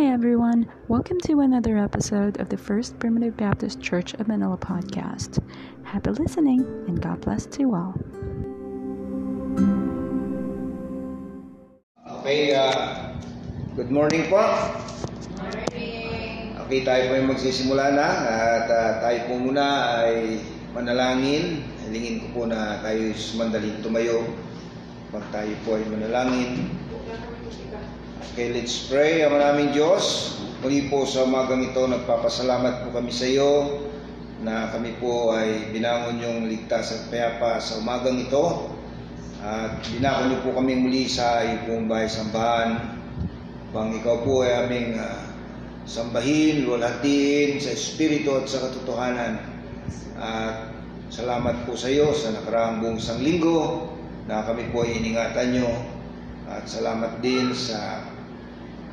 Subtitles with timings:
[0.00, 0.64] Hi, everyone.
[0.88, 5.44] Welcome to another episode of the First Primitive Baptist Church of Manila podcast.
[5.84, 7.92] Happy listening and God bless to you all.
[12.24, 13.12] Okay, uh,
[13.76, 14.40] good morning po.
[15.36, 16.56] Morning.
[16.64, 20.40] Okay, tayo po ay magsisimula na at uh, tayo po muna ay
[20.72, 21.60] manalangin.
[21.84, 24.24] Hilingin ko po na tayo sumandaling tumayo
[25.12, 26.72] pag tayo po ay manalangin.
[28.20, 29.24] Okay, let's pray.
[29.24, 33.80] Ama naming Diyos, muli po sa umagang ito, nagpapasalamat po kami sa iyo
[34.44, 38.68] na kami po ay binangon yung ligtas at payapa sa umagang ito.
[39.40, 43.00] At binako niyo po kami muli sa iyong bahay sambahan.
[43.72, 45.24] Bang ikaw po ay aming uh,
[45.88, 49.40] sambahin, luwalhatiin sa Espiritu at sa katotohanan.
[50.20, 50.76] At
[51.08, 53.88] salamat po sa iyo sa nakaraang buong isang linggo
[54.28, 55.72] na kami po ay iningatan niyo.
[56.50, 58.09] At salamat din sa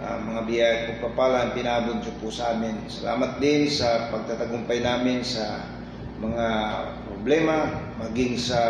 [0.02, 2.78] uh, mga biyaya at pagpapala ang pinabot niyo po sa amin.
[2.90, 5.66] Salamat din sa pagtatagumpay namin sa
[6.18, 6.48] mga
[7.10, 7.70] problema,
[8.02, 8.62] maging sa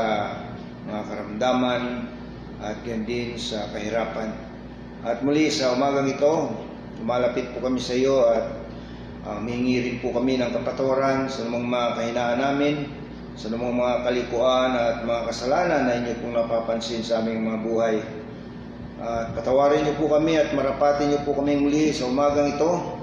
[0.88, 1.84] mga karamdaman
[2.64, 4.34] at yan din sa kahirapan.
[5.06, 6.52] At muli sa umagang ito,
[7.00, 8.45] lumalapit po kami sa iyo at
[9.28, 12.75] uh, mihingi rin po kami ng kapatawaran sa namang mga kahinaan namin,
[13.38, 17.95] sa namang mga kalikuan at mga kasalanan na inyo pong napapansin sa aming mga buhay.
[18.98, 22.98] At patawarin niyo po kami at marapatin niyo po kami muli sa umagang ito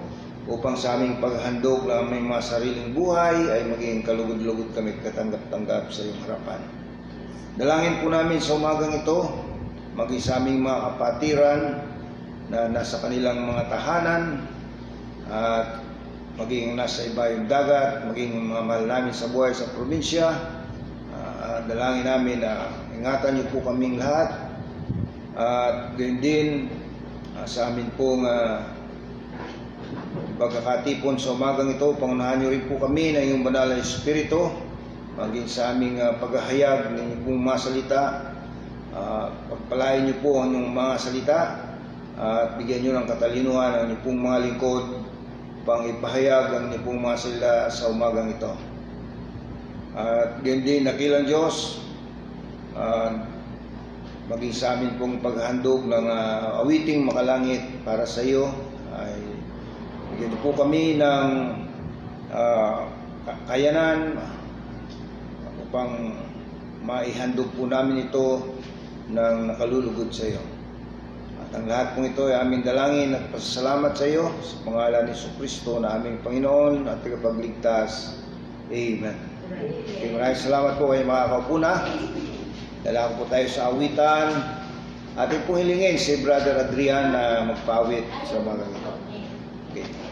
[0.50, 6.00] upang sa aming paghandog ng aming mga sariling buhay ay maging kalugod-lugod kami katanggap-tanggap sa
[6.02, 6.60] iyong harapan.
[7.54, 9.18] Dalangin po namin sa umagang ito,
[9.94, 11.60] maging sa aming mga kapatiran
[12.50, 14.22] na nasa kanilang mga tahanan
[15.30, 15.78] at
[16.34, 20.34] maging nasa iba yung dagat, maging mga mahal namin sa buhay sa probinsya.
[21.14, 24.43] Uh, dalangin namin na ingatan niyo po kaming lahat
[25.34, 26.48] at gayon din
[27.34, 28.62] uh, sa amin pong uh,
[30.38, 34.50] pagkakatipon sa umagang ito, pangunahan niyo rin po kami na iyong banal na Espiritu,
[35.18, 38.02] maging sa aming uh, paghahayag ng pong mga salita,
[38.94, 41.40] uh, pagpalain niyo po ang inyong mga salita,
[42.14, 44.84] at uh, bigyan niyo ng katalinuhan ang inyong pong mga lingkod,
[45.66, 48.54] pang ipahayag ang inyong pong mga salita sa umagang ito.
[49.98, 51.82] At gayon din, nakilang Diyos,
[52.78, 53.33] uh,
[54.24, 58.48] maging sa amin pong paghandog ng uh, awiting makalangit para sa iyo
[58.96, 59.20] ay
[60.14, 61.28] bigyan po kami ng
[62.32, 62.88] uh,
[63.44, 64.16] kayanan
[65.68, 66.16] upang
[66.84, 68.56] maihandog po namin ito
[69.12, 70.40] ng nakalulugod sa iyo.
[71.44, 75.14] At ang lahat pong ito ay aming dalangin at pasasalamat sa iyo sa pangalan ni
[75.36, 78.16] Kristo na aming Panginoon at tagapagligtas.
[78.72, 79.16] Amen.
[80.00, 81.72] Okay, maraming salamat po kayo mga kaupuna.
[82.84, 84.44] Dala po tayo sa awitan.
[85.16, 88.92] Ating pong hilingin si Brother Adrian na magpawit sa mga ito.
[89.72, 90.03] Okay.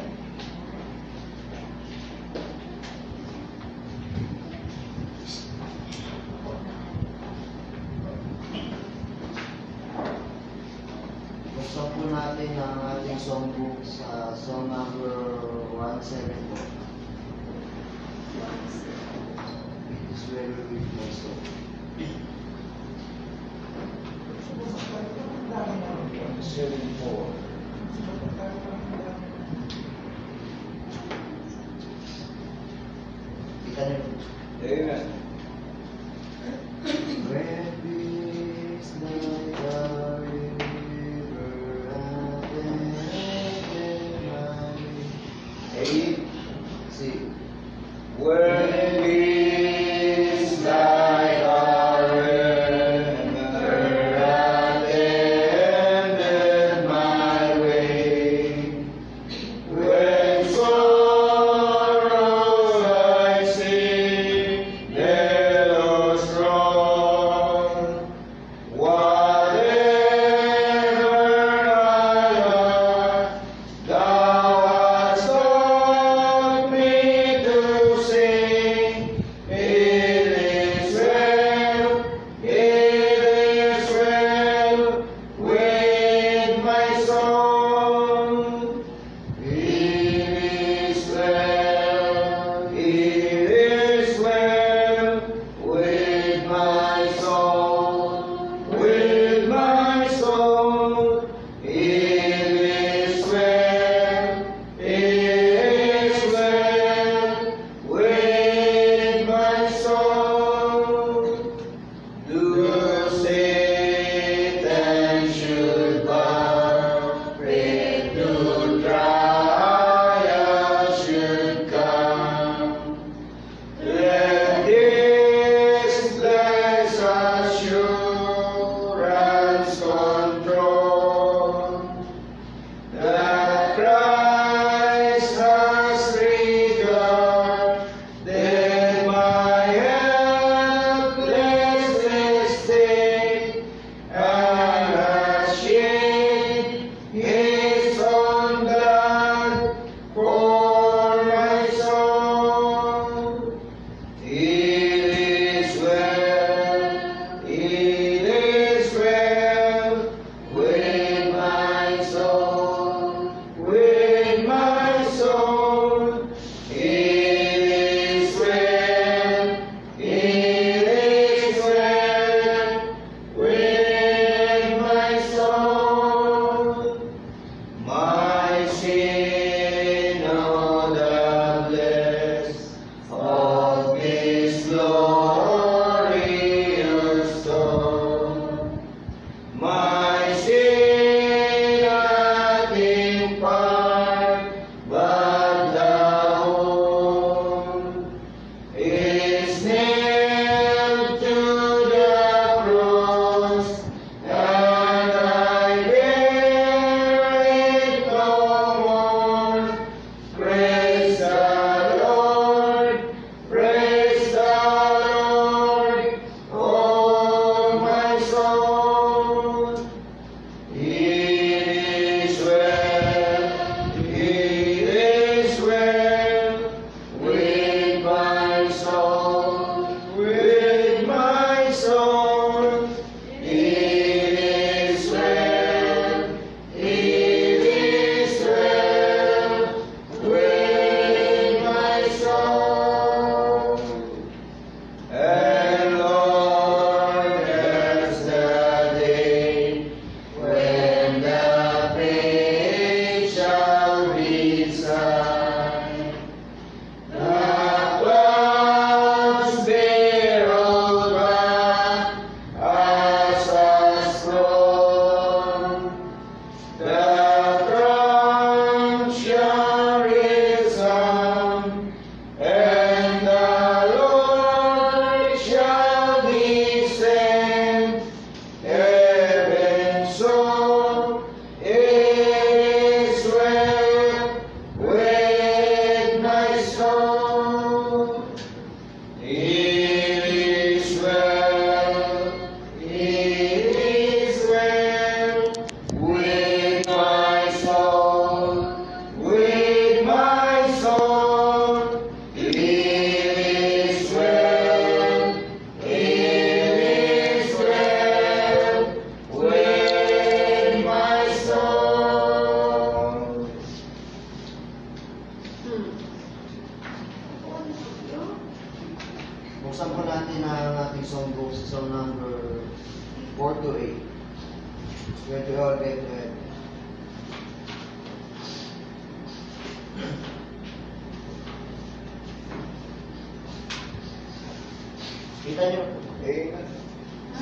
[335.43, 335.83] Kita nyo.
[336.23, 336.55] Eh,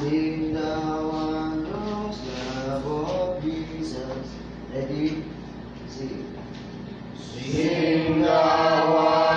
[0.01, 0.73] Sing the
[1.13, 2.19] wondrous
[2.65, 4.25] love of Jesus.
[4.73, 5.25] Ready?
[5.85, 6.25] Sing.
[7.21, 8.41] Sing the
[8.89, 9.30] wondrous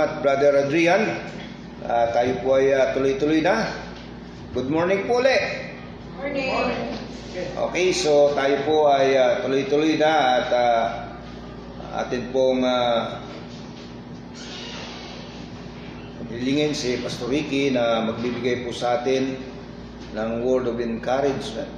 [0.00, 1.12] salamat Brother Adrian.
[1.84, 3.68] Ah, tayo po ay ah, tuloy-tuloy na.
[4.56, 5.76] Good morning po ulit.
[6.16, 6.56] Morning.
[7.36, 10.84] Okay, so tayo po ay ah, tuloy-tuloy na at ah,
[12.00, 13.20] atin pong uh,
[16.72, 19.36] si Pastor Ricky na magbibigay po sa atin
[20.16, 21.68] ng word of encouragement.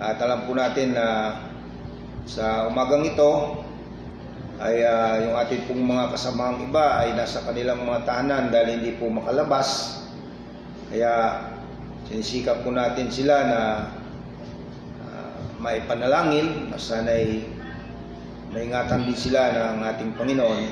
[0.00, 1.36] At alam po natin na
[2.24, 3.59] sa umagang ito
[4.60, 8.92] ay ah, yung ating pong mga kasamang iba ay nasa kanilang mga tahanan dahil hindi
[9.00, 10.04] po makalabas.
[10.92, 11.40] Kaya
[12.04, 13.60] sinisikap po natin sila na
[15.00, 15.32] uh,
[15.64, 17.40] maipanalangin na sana'y
[18.52, 20.62] maingatan din sila ng ating Panginoon.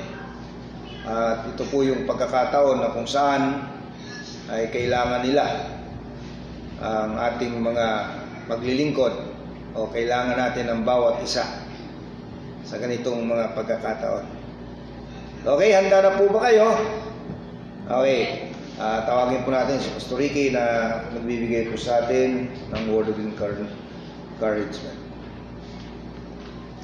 [1.09, 3.73] At ito po yung pagkakataon na kung saan
[4.53, 5.45] ay kailangan nila
[6.77, 7.87] ang ating mga
[8.53, 9.13] maglilingkod
[9.73, 11.68] o kailangan natin ng bawat isa
[12.69, 14.29] sa ganitong mga pagkakataon.
[15.41, 16.69] Okay, handa na po ba kayo?
[17.89, 23.09] Okay, ah, tawagin po natin si Pastor Ricky na magbibigay po sa atin ng word
[23.09, 23.73] of encour-
[24.37, 24.99] encouragement.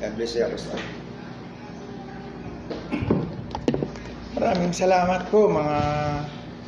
[0.02, 0.82] God bless you, Pastor.
[4.34, 5.78] Maraming salamat po mga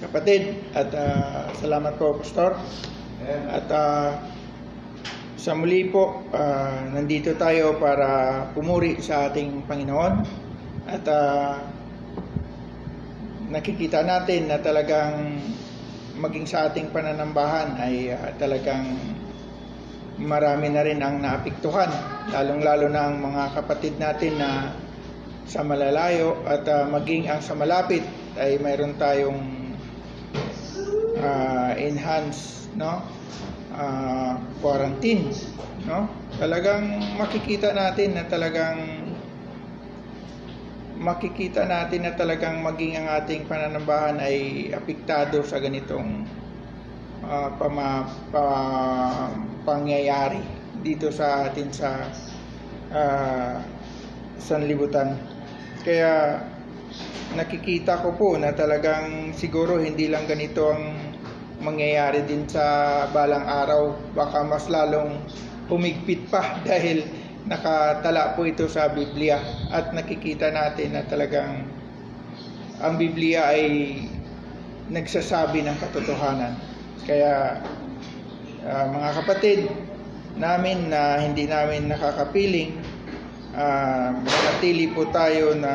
[0.05, 2.53] kapatid at ah, salamat po Pastor.
[3.49, 4.21] At ah,
[5.47, 10.13] sa muli po, ah, nandito tayo para pumuri sa ating Panginoon
[10.91, 11.63] at ah,
[13.47, 15.39] nakikita natin na talagang
[16.19, 18.91] maging sa ating pananambahan ay ah, talagang
[20.19, 21.95] marami na rin ang naapektuhan
[22.27, 24.75] lalong-lalo na ang mga kapatid natin na
[25.47, 28.03] sa malalayo at ah, maging ang sa malapit
[28.35, 29.39] ay mayroon tayong
[31.23, 32.99] ah, enhanced no
[33.77, 35.31] ah, quarantine
[35.87, 36.09] no
[36.41, 39.07] talagang makikita natin na talagang
[40.97, 46.25] makikita natin na talagang maging ang ating pananambahan ay apektado sa ganitong
[47.23, 50.41] ah, pama, pa- pangyayari
[50.81, 52.09] dito sa atin sa
[52.91, 53.61] ah,
[54.41, 55.17] sanlibutan.
[55.85, 56.41] Kaya
[57.35, 61.16] nakikita ko po na talagang siguro hindi lang ganito ang
[61.61, 63.95] mangyayari din sa balang araw.
[64.13, 65.17] Baka mas lalong
[65.67, 67.05] humigpit pa dahil
[67.47, 69.39] nakatala po ito sa Biblia
[69.71, 71.63] at nakikita natin na talagang
[72.77, 73.95] ang Biblia ay
[74.91, 76.53] nagsasabi ng katotohanan.
[77.07, 77.63] Kaya
[78.67, 79.59] ah, mga kapatid
[80.37, 82.77] namin na hindi namin nakakapiling,
[83.57, 85.73] uh, manatili po tayo na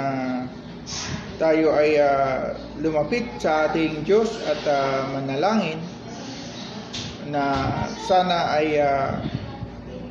[1.42, 5.82] tayo ay ah, lumapit sa ating Diyos at ah, manalangin
[7.34, 7.42] na
[8.06, 9.18] sana ay ah,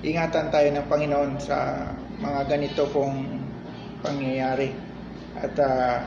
[0.04, 1.88] ingatan tayo ng Panginoon sa
[2.20, 3.48] mga ganito pong
[4.04, 4.76] pangyayari
[5.40, 6.04] at ah,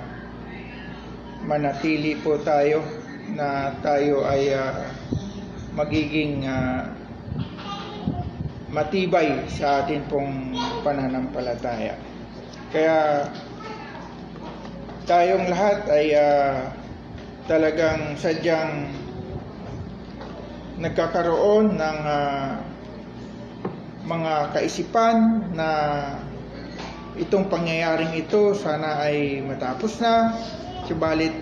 [1.49, 2.85] manatili po tayo
[3.33, 4.93] na tayo ay ah,
[5.73, 6.93] magiging ah,
[8.75, 11.95] matibay sa atin pong pananampalataya.
[12.75, 13.23] Kaya
[15.05, 16.73] tayong lahat ay ah,
[17.45, 18.89] talagang sadyang
[20.81, 22.57] nagkakaroon ng ah,
[24.05, 25.69] mga kaisipan na
[27.17, 30.37] itong pangyayaring ito sana ay matapos na.
[30.85, 31.33] Subalit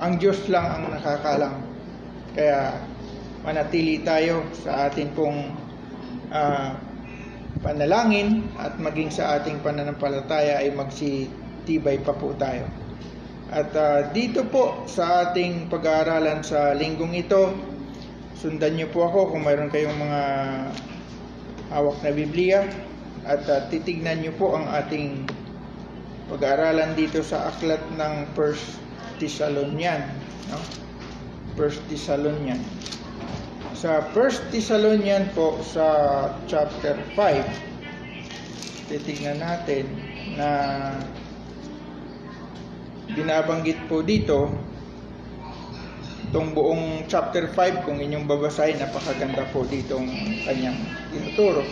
[0.00, 1.64] ang Diyos lang ang nakakalam
[2.36, 2.76] kaya
[3.44, 5.56] manatili tayo sa atin pong
[6.28, 6.76] ah,
[7.64, 10.68] panalangin at maging sa ating pananampalataya ay
[11.64, 12.68] magsitibay pa po tayo
[13.48, 17.56] at ah, dito po sa ating pag-aaralan sa linggong ito
[18.36, 20.22] sundan niyo po ako kung mayroon kayong mga
[21.72, 22.68] hawak na Biblia
[23.24, 25.24] at uh, titignan niyo po ang ating
[26.28, 28.76] pag-aaralan dito sa aklat ng First
[29.16, 30.04] Thessalonian,
[30.52, 30.60] no?
[31.56, 32.60] First Thessalonian.
[33.72, 39.88] Sa First Thessalonian po sa chapter 5, titignan natin
[40.36, 40.50] na
[43.12, 44.48] binabanggit po dito
[46.34, 48.80] itong buong chapter 5 kung inyong babasahin.
[48.80, 50.08] Napakaganda po ditong
[50.42, 50.78] kanyang
[51.14, 51.62] tinuturo.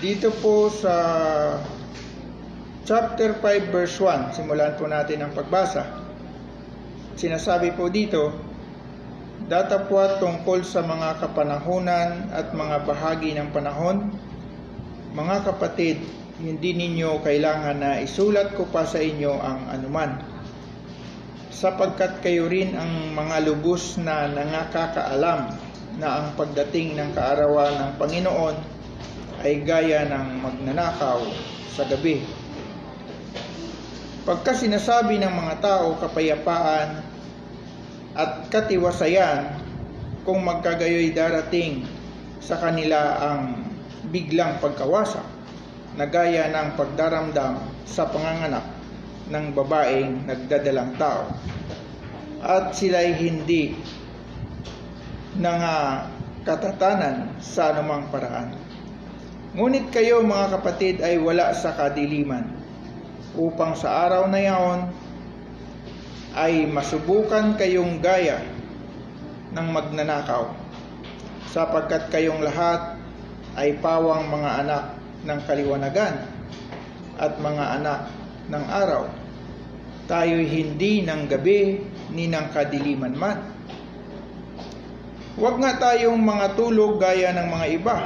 [0.00, 0.96] Dito po sa
[2.88, 5.88] chapter 5 verse 1 simulan po natin ang pagbasa.
[7.20, 8.32] Sinasabi po dito
[9.44, 14.08] datapwat tungkol sa mga kapanahunan at mga bahagi ng panahon
[15.12, 16.00] mga kapatid
[16.42, 20.18] hindi ninyo kailangan na isulat ko pa sa inyo ang anuman
[21.54, 25.54] sapagkat kayo rin ang mga lubos na nangakakaalam
[26.02, 28.56] na ang pagdating ng kaarawan ng Panginoon
[29.46, 31.22] ay gaya ng magnanakaw
[31.70, 32.18] sa gabi.
[34.26, 36.98] Pagka sinasabi ng mga tao kapayapaan
[38.18, 39.54] at katiwasayan
[40.26, 41.86] kung magkagayoy darating
[42.42, 43.62] sa kanila ang
[44.10, 45.22] biglang pagkawasa
[45.94, 48.66] na gaya ng pagdaramdam sa panganganak
[49.30, 51.30] ng babaeng nagdadalang tao
[52.44, 53.72] at sila'y hindi
[55.40, 56.04] nga
[56.44, 58.52] katatanan sa anumang paraan.
[59.56, 62.52] Ngunit kayo mga kapatid ay wala sa kadiliman
[63.38, 64.80] upang sa araw na yaon
[66.34, 68.42] ay masubukan kayong gaya
[69.54, 70.50] ng magnanakaw
[71.54, 72.98] sapagkat kayong lahat
[73.54, 74.84] ay pawang mga anak
[75.24, 76.14] ng kaliwanagan
[77.16, 78.00] at mga anak
[78.52, 79.04] ng araw.
[80.04, 81.80] Tayo'y hindi ng gabi
[82.12, 83.38] ni ng kadiliman man.
[85.34, 87.96] Huwag nga tayong mga tulog gaya ng mga iba,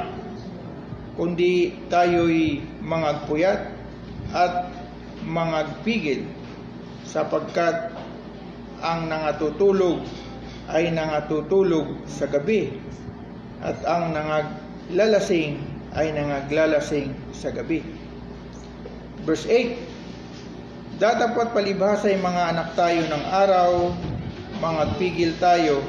[1.13, 3.61] kundi tayo'y mangagpuyat
[4.33, 4.71] at
[5.27, 6.25] mangagpigil
[7.05, 7.93] sapagkat
[8.79, 10.01] ang nangatutulog
[10.71, 12.71] ay nangatutulog sa gabi
[13.59, 17.81] at ang nangaglalasing ay nangaglalasing sa gabi.
[19.25, 23.71] Verse 8 Datapat palibhasa ay mga anak tayo ng araw,
[24.59, 25.79] mga pigil tayo,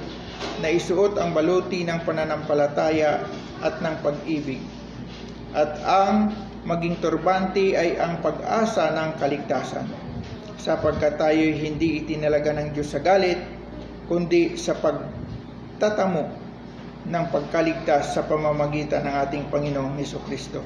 [0.62, 3.26] na isuot ang baluti ng pananampalataya
[3.58, 4.62] at ng pag-ibig.
[5.50, 6.30] At ang
[6.62, 9.90] maging turbante ay ang pag-asa ng kaligtasan.
[10.62, 13.40] Sapagkat tayo hindi itinalaga ng Diyos sa galit,
[14.06, 16.49] kundi sa pagtatamo
[17.08, 20.60] ng pagkaligtas sa pamamagitan ng ating Panginoong Heso Kristo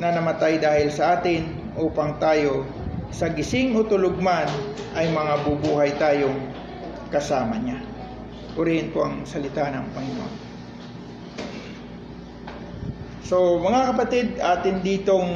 [0.00, 2.64] na namatay dahil sa atin upang tayo
[3.12, 4.48] sa gising o tulog man
[4.96, 6.40] ay mga bubuhay tayong
[7.12, 7.76] kasama niya.
[8.56, 10.34] Purihin po ang salita ng Panginoon.
[13.28, 15.30] So mga kapatid, atin ditong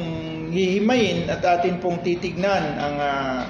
[0.49, 3.41] hihimayin at atin pong titignan ang uh,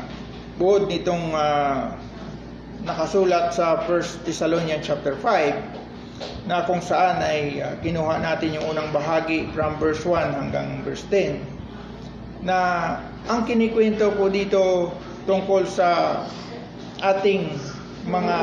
[0.59, 1.95] buod nitong uh,
[2.83, 5.86] nakasulat sa 1 Thessalonians chapter 5
[6.47, 11.03] na kung saan ay uh, kinuha natin yung unang bahagi from verse 1 hanggang verse
[11.11, 11.43] 10
[12.45, 12.57] na
[13.27, 14.93] ang kinikwento po dito
[15.27, 16.21] tungkol sa
[17.03, 17.51] ating
[18.07, 18.37] mga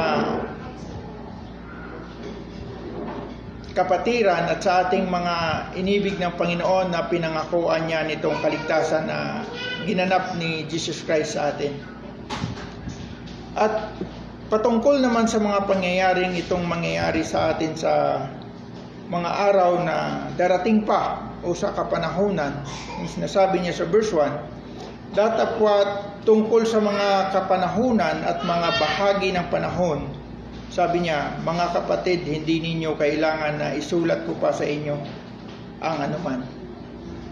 [3.74, 5.34] kapatiran at sa ating mga
[5.74, 9.42] inibig ng Panginoon na pinangakuan niya nitong kaligtasan na
[9.82, 11.74] ginanap ni Jesus Christ sa atin.
[13.58, 13.90] At
[14.54, 18.22] patungkol naman sa mga pangyayaring itong mangyayari sa atin sa
[19.10, 22.62] mga araw na darating pa o sa kapanahunan,
[23.02, 29.46] yung sinasabi niya sa verse 1, datapwat tungkol sa mga kapanahunan at mga bahagi ng
[29.50, 30.06] panahon
[30.74, 34.98] sabi niya, mga kapatid, hindi ninyo kailangan na isulat ko pa sa inyo
[35.78, 36.42] ang anuman.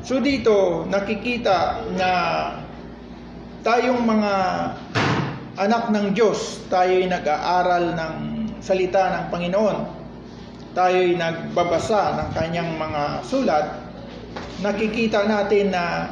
[0.07, 2.11] So dito, nakikita na
[3.67, 4.33] tayong mga
[5.57, 8.15] anak ng Diyos, tayo'y nag-aaral ng
[8.65, 9.79] salita ng Panginoon.
[10.73, 13.67] Tayo'y nagbabasa ng kanyang mga sulat.
[14.65, 16.09] Nakikita natin na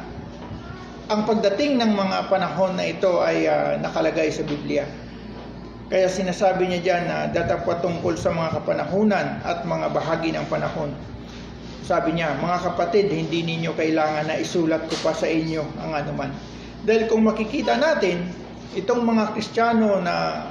[1.09, 4.85] ang pagdating ng mga panahon na ito ay uh, nakalagay sa Biblia.
[5.91, 10.93] Kaya sinasabi niya dyan na datapwa tungkol sa mga kapanahunan at mga bahagi ng panahon.
[11.83, 16.31] Sabi niya, mga kapatid, hindi ninyo kailangan na isulat ko pa sa inyo ang anuman.
[16.87, 18.23] Dahil kung makikita natin,
[18.77, 20.47] itong mga Kristiyano na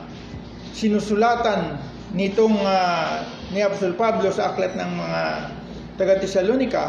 [0.75, 1.81] sinusulatan
[2.17, 5.23] nitong uh, ni Apostol Pablo sa aklat ng mga
[5.99, 6.85] taga Tesalonika,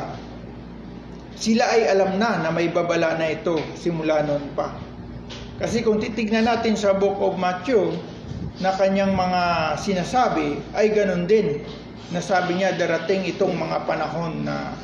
[1.35, 4.77] sila ay alam na na may babala na ito simula noon pa.
[5.61, 7.93] Kasi kung titignan natin sa Book of Matthew,
[8.61, 11.65] na kanyang mga sinasabi ay ganun din.
[12.13, 14.77] Nasabi niya darating itong mga panahon na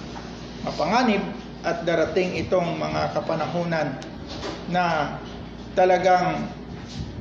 [0.65, 1.21] mapanganib
[1.61, 3.99] at darating itong mga kapanahunan
[4.73, 5.15] na
[5.77, 6.49] talagang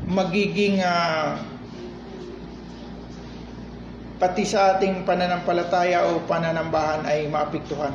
[0.08, 1.36] magiging uh,
[4.16, 7.92] pati sa ating pananampalataya o pananambahan ay maapektuhan.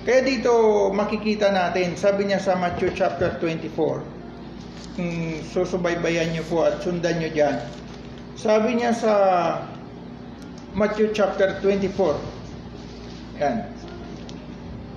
[0.00, 5.12] Kaya dito makikita natin, sabi niya sa Matthew chapter 24, kung
[5.52, 7.60] susubaybayan nyo po at sundan nyo dyan.
[8.40, 9.12] Sabi niya sa
[10.72, 12.16] Matthew chapter 24,
[13.44, 13.68] yan,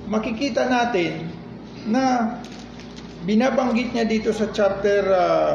[0.07, 1.27] makikita natin
[1.83, 2.39] na
[3.23, 5.53] binabanggit niya dito sa chapter uh,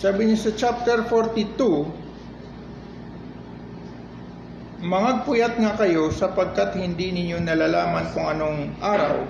[0.00, 2.09] Sabi niya sa chapter 42,
[4.80, 9.28] Mangagpuyat nga kayo sapagkat hindi ninyo nalalaman kung anong araw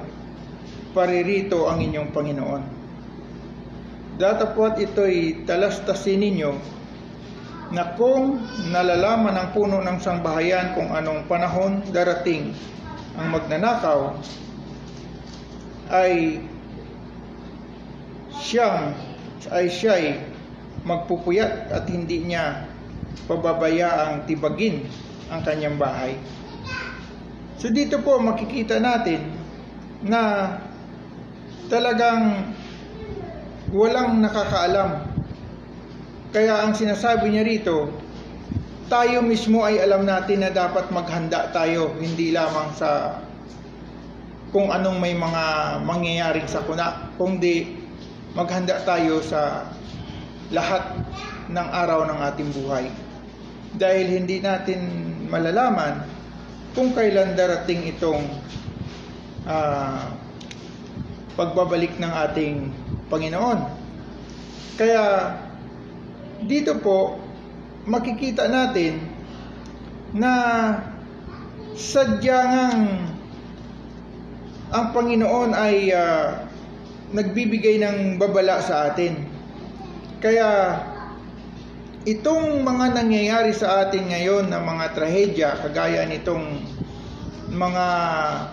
[0.95, 2.63] paririto ang inyong Panginoon.
[4.15, 6.55] Datapwat ito'y talastasin ninyo
[7.75, 8.39] na kung
[8.71, 12.55] nalalaman ng puno ng sangbahayan kung anong panahon darating
[13.19, 14.15] ang magnanakaw,
[15.91, 16.47] ay
[18.39, 18.95] siyang
[19.51, 20.15] ay siya'y
[20.87, 22.71] magpupuyat at hindi niya
[23.27, 24.87] pababayaang tibagin
[25.31, 26.19] ang kanyang bahay.
[27.57, 29.31] So dito po makikita natin
[30.03, 30.55] na
[31.71, 32.51] talagang
[33.71, 35.07] walang nakakaalam.
[36.31, 37.91] Kaya ang sinasabi niya rito,
[38.91, 43.23] tayo mismo ay alam natin na dapat maghanda tayo, hindi lamang sa
[44.51, 45.45] kung anong may mga
[45.87, 47.79] mangyayaring sakuna, kundi
[48.35, 49.71] maghanda tayo sa
[50.51, 50.83] lahat
[51.47, 52.91] ng araw ng ating buhay.
[53.75, 54.81] Dahil hindi natin
[55.31, 56.03] malalaman
[56.75, 58.27] kung kailan darating itong
[59.47, 60.11] uh,
[61.39, 62.57] pagbabalik ng ating
[63.11, 63.59] Panginoon.
[64.79, 65.35] Kaya
[66.47, 67.21] dito po
[67.87, 69.03] makikita natin
[70.15, 70.33] na
[71.79, 73.07] sadyang
[74.71, 76.47] ang Panginoon ay uh,
[77.11, 79.27] nagbibigay ng babala sa atin
[80.23, 80.79] kaya
[82.09, 86.65] itong mga nangyayari sa atin ngayon na mga trahedya kagaya nitong
[87.51, 87.87] mga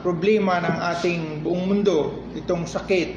[0.02, 3.14] problema ng ating buong mundo, itong sakit.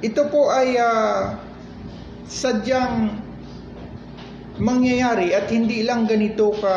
[0.00, 1.36] Ito po ay uh,
[2.24, 3.20] sadyang
[4.56, 6.76] mangyayari at hindi lang ganito ka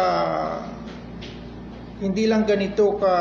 [2.03, 3.15] hindi lang ganito ka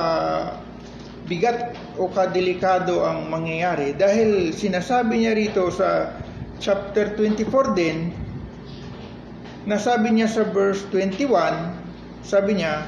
[1.31, 6.19] bigat o kadelikado ang mangyayari dahil sinasabi niya rito sa
[6.63, 8.15] chapter 24 din,
[9.67, 11.27] nasabi niya sa verse 21,
[12.23, 12.87] sabi niya,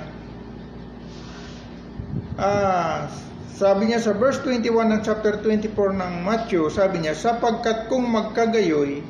[2.38, 3.06] ah,
[3.54, 9.02] sabi niya sa verse 21 ng chapter 24 ng Matthew, sabi niya, sapagkat kung magkagayoy,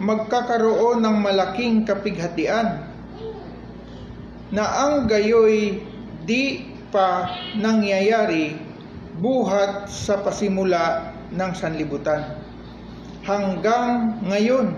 [0.00, 2.88] magkakaroon ng malaking kapighatian,
[4.52, 5.80] na ang gayoy
[6.28, 7.24] di pa
[7.56, 8.52] nangyayari
[9.16, 12.36] buhat sa pasimula ng sanlibutan.
[13.24, 14.76] Hanggang ngayon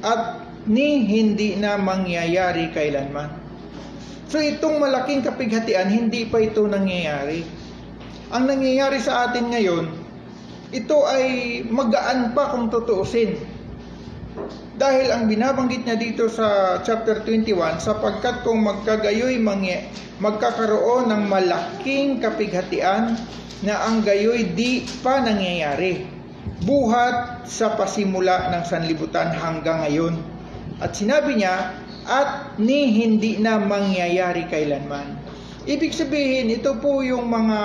[0.00, 3.32] at ni hindi na mangyayari kailanman.
[4.28, 7.40] So itong malaking kapighatian, hindi pa ito nangyayari.
[8.28, 9.88] Ang nangyayari sa atin ngayon,
[10.68, 11.24] ito ay
[11.64, 13.40] magaan pa kung tutuusin.
[14.76, 19.88] Dahil ang binabanggit niya dito sa chapter 21, sapagkat kung magkagayoy mangye,
[20.20, 23.16] magkakaroon ng malaking kapighatian
[23.64, 26.04] na ang gayoy di pa nangyayari.
[26.68, 30.37] Buhat sa pasimula ng sanlibutan hanggang ngayon.
[30.78, 31.74] At sinabi niya,
[32.08, 35.20] at ni hindi na mangyayari kailanman.
[35.68, 37.60] Ibig sabihin, ito po yung mga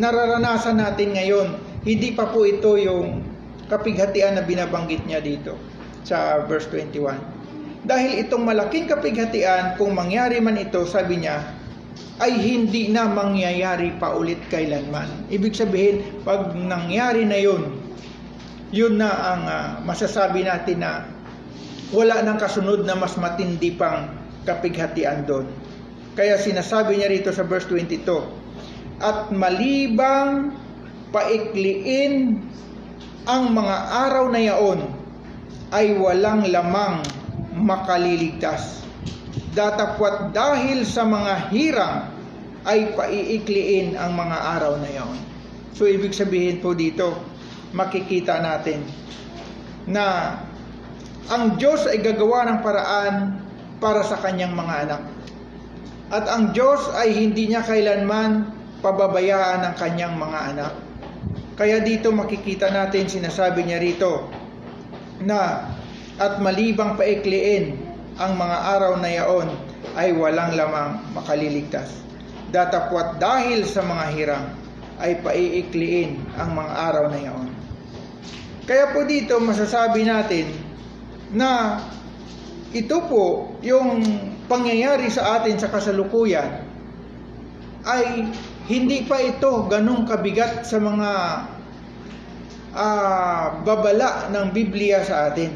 [0.00, 1.48] nararanasan natin ngayon.
[1.84, 3.20] Hindi pa po ito yung
[3.68, 5.60] kapighatian na binabanggit niya dito
[6.06, 7.84] sa verse 21.
[7.84, 11.44] Dahil itong malaking kapighatian, kung mangyari man ito, sabi niya,
[12.16, 15.28] ay hindi na mangyayari pa ulit kailanman.
[15.28, 17.76] Ibig sabihin, pag nangyari na yun,
[18.72, 21.04] yun na ang uh, masasabi natin na
[21.94, 24.10] wala nang kasunod na mas matindi pang
[24.42, 25.46] kapighatian doon.
[26.16, 28.02] Kaya sinasabi niya rito sa verse 22,
[29.04, 30.56] At malibang
[31.12, 32.40] paikliin
[33.28, 33.76] ang mga
[34.08, 34.80] araw na yaon
[35.74, 37.04] ay walang lamang
[37.52, 38.86] makaliligtas.
[39.52, 41.96] Datapwat dahil sa mga hirang
[42.64, 45.20] ay paiikliin ang mga araw na yaon.
[45.76, 47.12] So ibig sabihin po dito,
[47.76, 48.80] makikita natin
[49.84, 50.36] na
[51.26, 53.14] ang Diyos ay gagawa ng paraan
[53.82, 55.02] para sa kanyang mga anak.
[56.14, 58.46] At ang Diyos ay hindi niya kailanman
[58.78, 60.72] pababayaan ang kanyang mga anak.
[61.58, 64.30] Kaya dito makikita natin sinasabi niya rito
[65.24, 65.66] na
[66.20, 67.74] at malibang paikliin
[68.22, 69.48] ang mga araw na yaon
[69.98, 71.90] ay walang lamang makaliligtas.
[72.54, 74.46] Datapwat dahil sa mga hirang
[75.02, 77.50] ay paiikliin ang mga araw na yaon.
[78.64, 80.65] Kaya po dito masasabi natin
[81.32, 81.80] na
[82.70, 84.02] ito po yung
[84.46, 86.62] pangyayari sa atin sa kasalukuyan
[87.86, 88.26] ay
[88.66, 91.10] hindi pa ito ganong kabigat sa mga
[92.74, 95.54] uh, babala ng Biblia sa atin.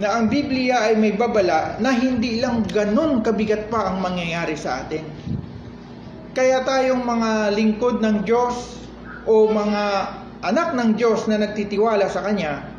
[0.00, 4.82] Na ang Biblia ay may babala na hindi lang ganon kabigat pa ang mangyayari sa
[4.82, 5.04] atin.
[6.34, 8.82] Kaya tayong mga lingkod ng Diyos
[9.22, 9.84] o mga
[10.42, 12.73] anak ng Diyos na nagtitiwala sa Kanya,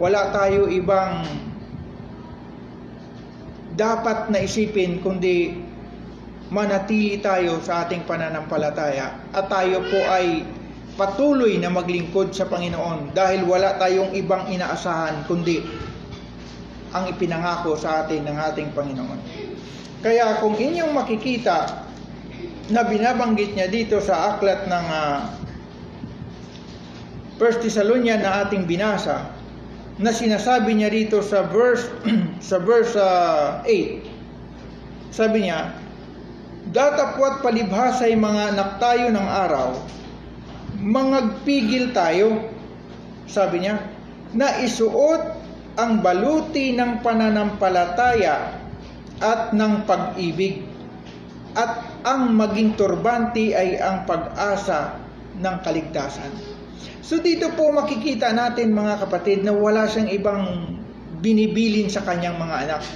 [0.00, 1.28] wala tayo ibang
[3.76, 5.60] dapat na isipin kundi
[6.48, 10.42] manatili tayo sa ating pananampalataya at tayo po ay
[10.96, 15.62] patuloy na maglingkod sa Panginoon dahil wala tayong ibang inaasahan kundi
[16.90, 19.20] ang ipinangako sa atin ng ating Panginoon.
[20.00, 21.86] Kaya kung inyong makikita
[22.72, 25.18] na binabanggit niya dito sa aklat ng uh,
[27.38, 29.39] First Thessalonian na ating binasa,
[30.00, 31.92] na sinasabi niya rito sa verse
[32.48, 35.12] sa verse uh, 8.
[35.12, 35.76] Sabi niya,
[36.70, 39.68] Datapwat palibhasay mga anak tayo ng araw,
[40.78, 42.46] mangagpigil tayo,
[43.26, 43.80] sabi niya,
[44.36, 45.22] na isuot
[45.74, 48.54] ang baluti ng pananampalataya
[49.18, 50.62] at ng pag-ibig.
[51.58, 54.94] At ang maging turbante ay ang pag-asa
[55.42, 56.49] ng kaligtasan.
[57.10, 60.78] So dito po makikita natin mga kapatid na wala siyang ibang
[61.18, 62.86] binibilin sa kanyang mga anak.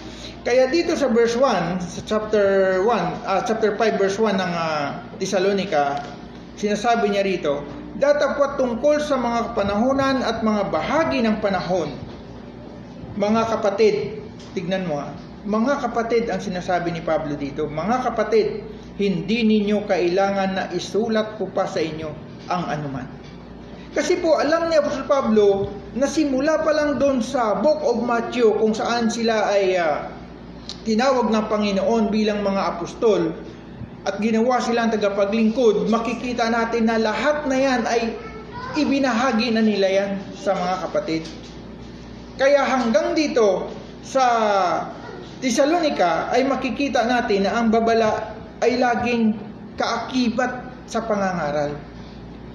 [0.46, 4.52] Kaya dito sa verse 1, sa chapter 1, uh, ah, chapter 5 verse 1 ng
[4.54, 5.98] uh, Thessalonica,
[6.54, 7.66] sinasabi niya rito,
[7.98, 11.90] datapwat tungkol sa mga panahonan at mga bahagi ng panahon.
[13.18, 14.22] Mga kapatid,
[14.54, 15.10] tignan mo ha,
[15.42, 18.62] mga kapatid ang sinasabi ni Pablo dito, mga kapatid,
[18.94, 22.14] hindi ninyo kailangan na isulat ko pa sa inyo
[22.46, 23.23] ang anuman.
[23.94, 28.58] Kasi po alam ni Apostol Pablo na simula pa lang doon sa Book of Matthew
[28.58, 30.10] kung saan sila ay uh,
[30.82, 33.30] tinawag ng Panginoon bilang mga apostol
[34.02, 38.18] at ginawa silang tagapaglingkod, makikita natin na lahat na yan ay
[38.74, 41.22] ibinahagi na nila yan sa mga kapatid.
[42.34, 43.70] Kaya hanggang dito
[44.02, 44.26] sa
[45.38, 49.38] Thessalonica ay makikita natin na ang babala ay laging
[49.78, 51.93] kaakibat sa pangangaral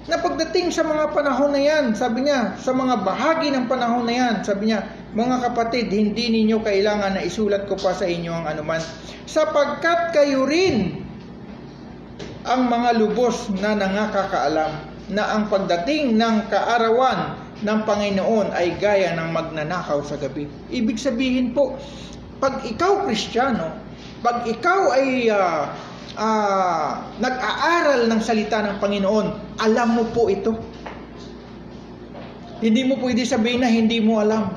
[0.08, 4.14] na pagdating sa mga panahon na yan, sabi niya, sa mga bahagi ng panahon na
[4.16, 8.46] yan, sabi niya, mga kapatid, hindi ninyo kailangan na isulat ko pa sa inyo ang
[8.48, 8.80] anuman,
[9.28, 11.04] sapagkat kayo rin
[12.48, 14.72] ang mga lubos na nangakakaalam
[15.12, 20.48] na ang pagdating ng kaarawan ng Panginoon ay gaya ng magnanakaw sa gabi.
[20.72, 21.76] Ibig sabihin po,
[22.40, 23.76] pag ikaw Kristiyano,
[24.24, 25.68] pag ikaw ay uh,
[26.20, 30.52] ah, nag-aaral ng salita ng Panginoon, alam mo po ito.
[32.60, 34.52] Hindi mo pwede sabihin na hindi mo alam.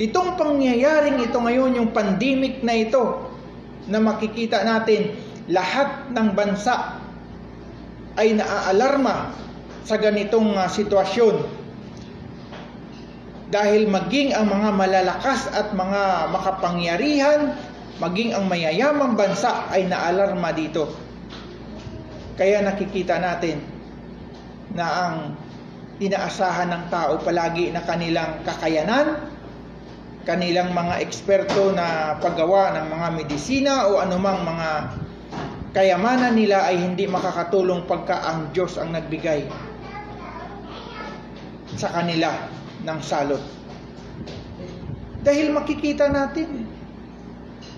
[0.00, 3.28] Itong pangyayaring ito ngayon, yung pandemic na ito,
[3.92, 5.12] na makikita natin,
[5.52, 6.96] lahat ng bansa
[8.16, 9.36] ay naaalarma
[9.84, 11.60] sa ganitong uh, sitwasyon.
[13.50, 17.58] Dahil maging ang mga malalakas at mga makapangyarihan,
[18.00, 20.88] maging ang mayayamang bansa ay naalarma dito.
[22.40, 23.60] Kaya nakikita natin
[24.72, 25.16] na ang
[26.00, 29.20] inaasahan ng tao palagi na kanilang kakayanan,
[30.24, 34.68] kanilang mga eksperto na paggawa ng mga medisina o anumang mga
[35.76, 39.44] kayamanan nila ay hindi makakatulong pagka ang Diyos ang nagbigay
[41.76, 42.32] sa kanila
[42.80, 43.44] ng salot.
[45.20, 46.79] Dahil makikita natin,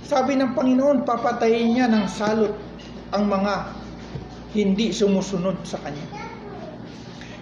[0.03, 2.55] sabi ng Panginoon, papatayin niya ng salot
[3.15, 3.55] ang mga
[4.53, 6.05] hindi sumusunod sa Kanya.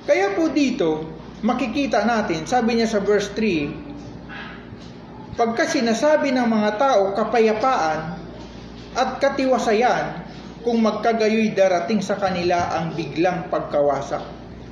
[0.06, 1.06] Kaya po dito,
[1.42, 8.00] makikita natin, sabi niya sa verse 3, pagka sinasabi ng mga tao kapayapaan
[8.98, 10.28] at katiwasayan,
[10.60, 14.20] kung magkagayoy darating sa kanila ang biglang pagkawasak,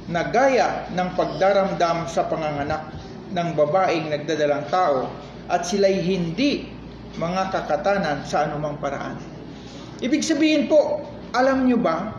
[0.08, 2.92] na gaya ng pagdaramdam sa panganganak
[3.32, 5.08] ng babaeng nagdadalang tao,
[5.48, 6.68] at sila'y hindi
[7.18, 9.18] mga kakatanan sa anumang paraan.
[9.98, 11.02] Ibig sabihin po,
[11.34, 12.14] alam nyo ba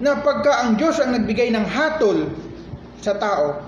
[0.00, 2.32] na pagka ang Diyos ang nagbigay ng hatol
[2.98, 3.60] sa tao,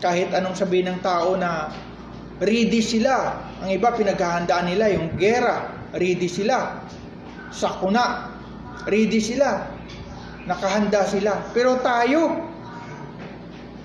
[0.00, 1.70] kahit anong sabihin ng tao na
[2.42, 6.82] ready sila, ang iba pinaghahandaan nila yung gera, ready sila,
[7.52, 8.32] sakuna,
[8.88, 9.68] ready sila,
[10.48, 11.38] nakahanda sila.
[11.54, 12.42] Pero tayo,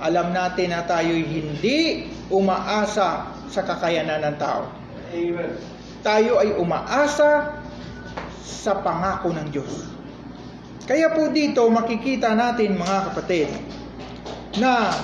[0.01, 4.65] alam natin na tayo'y hindi umaasa sa kakayanan ng tao.
[5.13, 5.76] Amen.
[6.05, 7.57] Tayo ay umaasa
[8.43, 9.87] sa pangako ng Diyos.
[10.87, 13.51] Kaya po dito makikita natin mga kapatid
[14.55, 14.95] na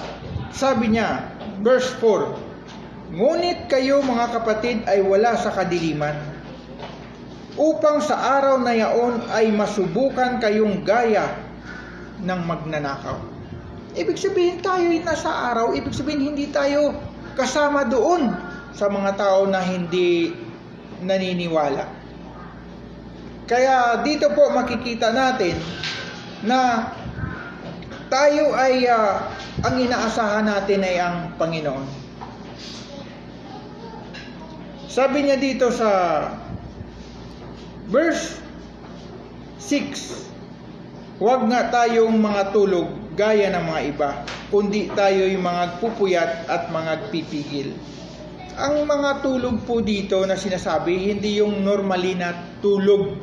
[0.53, 6.17] sabi niya, verse 4, Ngunit kayo mga kapatid ay wala sa kadiliman,
[7.59, 11.38] upang sa araw na yaon ay masubukan kayong gaya
[12.24, 13.20] ng magnanakaw.
[13.93, 16.97] Ibig sabihin tayo ay nasa araw, ibig sabihin hindi tayo
[17.38, 18.34] kasama doon
[18.74, 20.34] sa mga tao na hindi
[21.06, 21.86] naniniwala.
[23.43, 25.60] Kaya dito po makikita natin
[26.47, 26.91] na
[28.08, 29.20] tayo ay uh,
[29.64, 31.86] ang inaasahan natin ay ang Panginoon.
[34.88, 35.89] Sabi niya dito sa
[37.89, 38.38] verse
[39.58, 40.24] 6,
[41.24, 44.10] Huwag nga tayong mga tulog gaya ng mga iba,
[44.49, 47.72] kundi tayo'y mga pupuyat at mga pipigil.
[48.54, 53.18] Ang mga tulog po dito na sinasabi, hindi yung normally na tulog.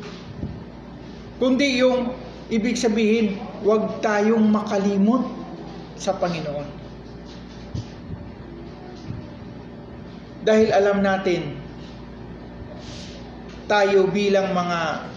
[1.39, 2.11] Kundi yung
[2.51, 5.23] ibig sabihin, huwag tayong makalimot
[5.95, 6.67] sa Panginoon.
[10.43, 11.55] Dahil alam natin,
[13.71, 15.07] tayo bilang mga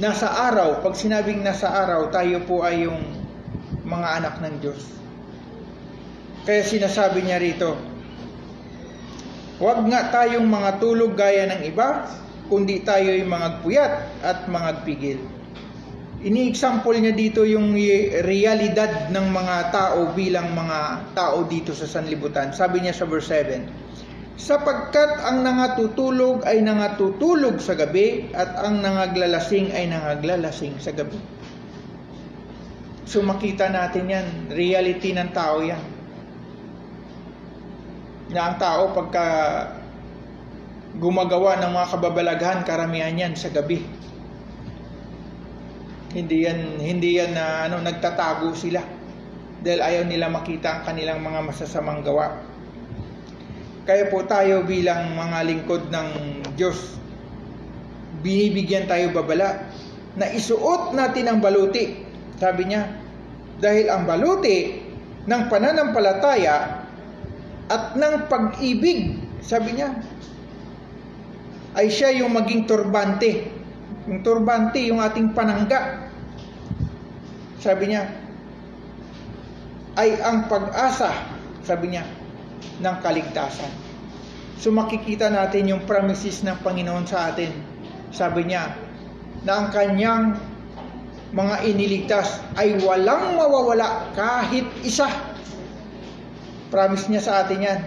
[0.00, 3.02] nasa araw, pag sinabing nasa araw, tayo po ay yung
[3.84, 4.82] mga anak ng Diyos.
[6.48, 7.93] Kaya sinasabi niya rito,
[9.54, 12.10] Huwag nga tayong mga tulog gaya ng iba,
[12.50, 13.94] kundi tayo'y mga puyat
[14.26, 15.22] at mga pigil.
[16.24, 17.70] Ini-example niya dito yung
[18.26, 22.50] realidad ng mga tao bilang mga tao dito sa sanlibutan.
[22.50, 23.62] Sabi niya sa verse 7,
[24.34, 31.20] Sapagkat ang nangatutulog ay nangatutulog sa gabi at ang nangaglalasing ay nangaglalasing sa gabi.
[33.06, 35.93] So makita natin yan, reality ng tao yan
[38.32, 39.26] na ang tao pagka
[40.96, 43.82] gumagawa ng mga kababalaghan, karamihan yan sa gabi.
[46.14, 48.80] Hindi yan, hindi yan na ano, nagtatago sila
[49.64, 52.38] dahil ayaw nila makita ang kanilang mga masasamang gawa.
[53.84, 56.08] Kaya po tayo bilang mga lingkod ng
[56.54, 56.96] Diyos,
[58.22, 59.68] binibigyan tayo babala
[60.14, 62.00] na isuot natin ang baluti.
[62.38, 62.86] Sabi niya,
[63.58, 64.78] dahil ang baluti
[65.24, 66.83] ng pananampalataya
[67.68, 69.96] at ng pag-ibig, sabi niya,
[71.74, 73.48] ay siya yung maging turbante.
[74.04, 76.12] Yung turbante, yung ating panangga.
[77.58, 78.04] Sabi niya,
[79.96, 81.10] ay ang pag-asa,
[81.64, 82.04] sabi niya,
[82.84, 83.70] ng kaligtasan.
[84.60, 87.50] So makikita natin yung promises ng Panginoon sa atin.
[88.12, 88.76] Sabi niya,
[89.44, 90.36] na ang kanyang
[91.34, 95.33] mga iniligtas ay walang mawawala kahit isa
[96.74, 97.80] Promise niya sa atin yan.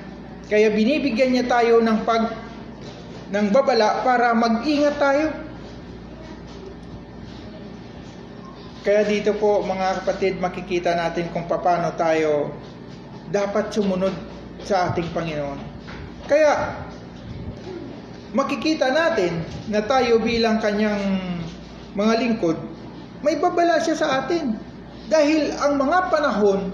[0.47, 2.31] Kaya binibigyan niya tayo ng pag
[3.27, 5.27] ng babala para mag-ingat tayo.
[8.87, 12.55] Kaya dito po mga kapatid, makikita natin kung paano tayo
[13.27, 14.15] dapat sumunod
[14.63, 15.59] sa ating Panginoon.
[16.31, 16.79] Kaya
[18.31, 21.19] makikita natin na tayo bilang kanyang
[21.91, 22.55] mga lingkod,
[23.19, 24.55] may babala siya sa atin.
[25.11, 26.71] Dahil ang mga panahon,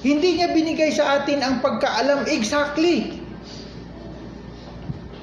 [0.00, 3.20] hindi niya binigay sa atin ang pagkaalam exactly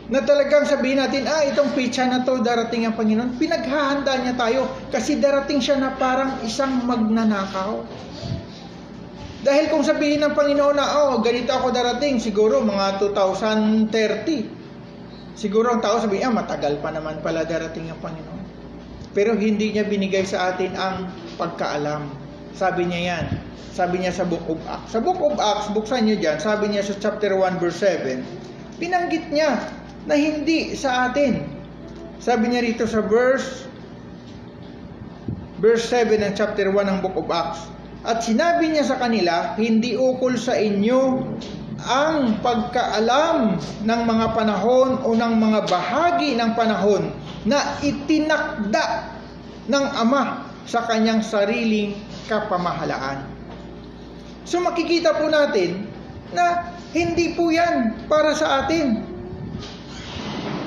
[0.08, 3.36] na talagang sabihin natin, ah, itong pitsa na to, darating ang Panginoon.
[3.36, 7.84] Pinaghahanda niya tayo kasi darating siya na parang isang magnanakaw.
[9.44, 15.36] Dahil kung sabihin ng Panginoon na, oh, ganito ako darating, siguro mga 2030.
[15.36, 18.48] Siguro ang tao sabihin, ah, matagal pa naman pala darating ang Panginoon.
[19.12, 22.27] Pero hindi niya binigay sa atin ang pagkaalam.
[22.58, 23.26] Sabi niya yan.
[23.78, 24.98] Sabi niya sa Book of Acts.
[24.98, 29.30] Sa Book of Acts, buksan niyo dyan, sabi niya sa chapter 1 verse 7, binanggit
[29.30, 29.62] niya
[30.10, 31.46] na hindi sa atin.
[32.18, 33.70] Sabi niya rito sa verse
[35.62, 37.70] verse 7 ng chapter 1 ng Book of Acts.
[38.02, 41.22] At sinabi niya sa kanila, hindi ukol sa inyo
[41.86, 47.14] ang pagkaalam ng mga panahon o ng mga bahagi ng panahon
[47.46, 49.14] na itinakda
[49.70, 51.94] ng Ama sa kanyang sariling
[52.28, 53.26] kapamahalaan.
[54.48, 55.88] So makikita po natin
[56.32, 59.04] na hindi po yan para sa atin.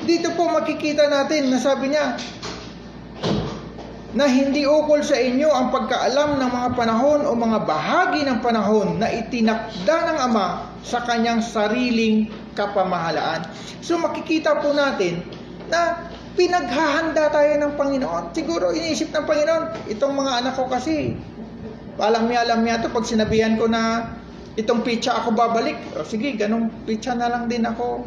[0.04, 2.16] Dito po makikita natin na sabi niya
[4.10, 8.98] na hindi ukol sa inyo ang pagkaalam ng mga panahon o mga bahagi ng panahon
[8.98, 12.26] na itinakda ng Ama sa kanyang sariling
[12.58, 13.46] kapamahalaan.
[13.84, 15.22] So makikita po natin
[15.70, 18.34] na pinaghahanda tayo ng Panginoon.
[18.34, 21.14] Siguro iniisip ng Panginoon, itong mga anak ko kasi,
[22.00, 24.12] alam niya, alam niya to pag sinabihan ko na
[24.58, 28.04] itong pitsa ako babalik, o sige, ganong pitsa na lang din ako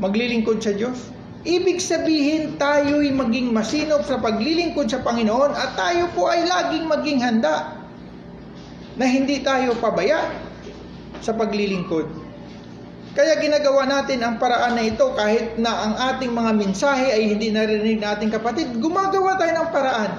[0.00, 1.12] maglilingkod sa Diyos.
[1.46, 7.22] Ibig sabihin tayo'y maging masinop sa paglilingkod sa Panginoon at tayo po ay laging maging
[7.22, 7.86] handa
[8.98, 10.26] na hindi tayo pabaya
[11.22, 12.26] sa paglilingkod.
[13.16, 17.48] Kaya ginagawa natin ang paraan na ito kahit na ang ating mga mensahe ay hindi
[17.48, 20.10] narinig nating kapatid, gumagawa tayo ng paraan.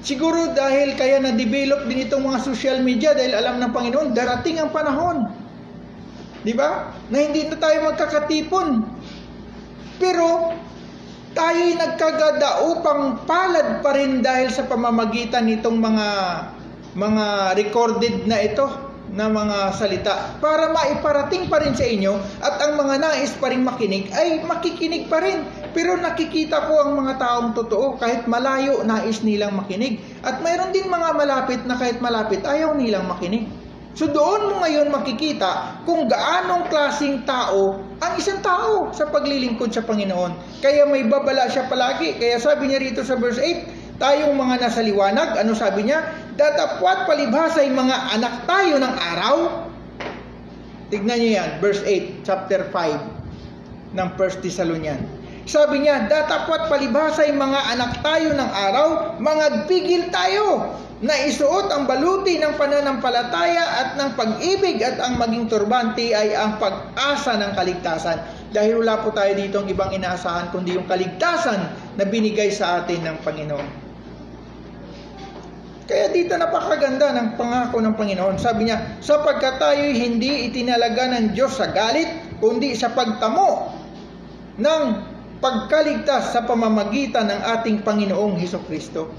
[0.00, 4.72] Siguro dahil kaya na-develop din itong mga social media dahil alam ng Panginoon, darating ang
[4.72, 5.28] panahon.
[6.40, 6.96] Di ba?
[7.12, 8.80] Na hindi na tayo magkakatipon.
[10.00, 10.56] Pero
[11.36, 16.08] tayo'y nagkagada upang palad pa rin dahil sa pamamagitan nitong mga
[16.96, 22.78] mga recorded na ito na mga salita para maiparating pa rin sa inyo at ang
[22.78, 25.42] mga nais pa rin makinig ay makikinig pa rin
[25.74, 30.86] pero nakikita ko ang mga taong totoo kahit malayo nais nilang makinig at mayroon din
[30.86, 33.50] mga malapit na kahit malapit ayaw nilang makinig
[33.90, 39.82] So doon mo ngayon makikita kung gaanong klasing tao ang isang tao sa paglilingkod sa
[39.82, 40.62] Panginoon.
[40.62, 42.14] Kaya may babala siya palagi.
[42.14, 46.08] Kaya sabi niya rito sa verse 8, tayong mga nasa liwanag, ano sabi niya?
[46.34, 49.36] Datapwat palibhasa yung mga anak tayo ng araw.
[50.88, 55.20] Tignan niyo yan, verse 8, chapter 5 ng 1 Thessalonian.
[55.44, 58.88] Sabi niya, datapwat palibhasa yung mga anak tayo ng araw,
[59.20, 65.48] mga bigil tayo na isuot ang baluti ng pananampalataya at ng pag-ibig at ang maging
[65.48, 68.20] turbante ay ang pag-asa ng kaligtasan.
[68.52, 73.00] Dahil wala po tayo dito ang ibang inaasahan kundi yung kaligtasan na binigay sa atin
[73.00, 73.89] ng Panginoon.
[75.90, 78.38] Kaya dito napakaganda ng pangako ng Panginoon.
[78.38, 82.06] Sabi niya, sapagkat tayo hindi itinalaga ng Diyos sa galit,
[82.38, 83.74] kundi sa pagtamo
[84.54, 84.82] ng
[85.42, 89.10] pagkaligtas sa pamamagitan ng ating Panginoong Heso Kristo.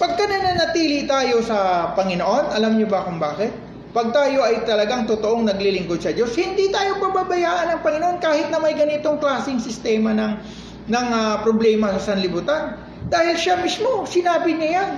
[0.00, 3.52] Pagka nananatili tayo sa Panginoon, alam niyo ba kung bakit?
[3.92, 8.56] Pag tayo ay talagang totoong naglilingkod sa Diyos, hindi tayo pababayaan ng Panginoon kahit na
[8.56, 10.40] may ganitong klaseng sistema ng,
[10.88, 12.80] ng uh, problema sa sanlibutan.
[13.12, 14.90] Dahil siya mismo, sinabi niya yan.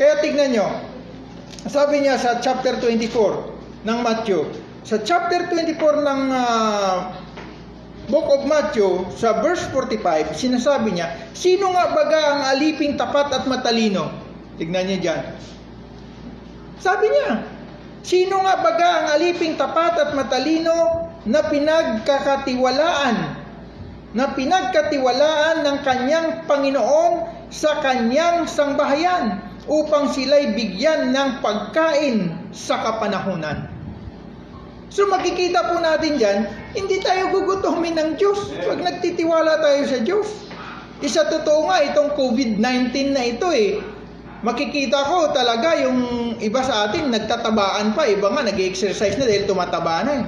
[0.00, 0.68] Kaya tignan nyo,
[1.68, 4.48] sabi niya sa chapter 24 ng Matthew,
[4.82, 6.94] sa chapter 24 ng uh,
[8.10, 13.44] Book of Matthew, sa verse 45, sinasabi niya, Sino nga baga ang aliping tapat at
[13.46, 14.10] matalino?
[14.58, 15.22] Tignan niyo dyan.
[16.82, 17.46] Sabi niya,
[18.02, 23.16] sino nga baga ang aliping tapat at matalino na pinagkakatiwalaan,
[24.18, 27.12] na pinagkatiwalaan ng kanyang Panginoon
[27.54, 33.70] sa kanyang sangbahayan upang sila'y bigyan ng pagkain sa kapanahunan.
[34.92, 36.38] So makikita po natin dyan,
[36.76, 40.28] hindi tayo gugutomin ng Diyos pag nagtitiwala tayo sa Diyos.
[41.02, 43.80] Isa totoo nga itong COVID-19 na ito eh
[44.42, 50.02] makikita ko talaga yung iba sa atin nagtatabaan pa, iba nga nag-exercise na dahil tumataba
[50.02, 50.24] na eh.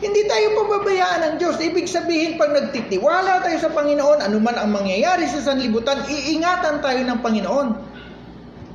[0.00, 1.60] Hindi tayo pababayaan ng Diyos.
[1.60, 7.20] Ibig sabihin, pag nagtitiwala tayo sa Panginoon, anuman ang mangyayari sa sanlibutan, iingatan tayo ng
[7.20, 7.68] Panginoon.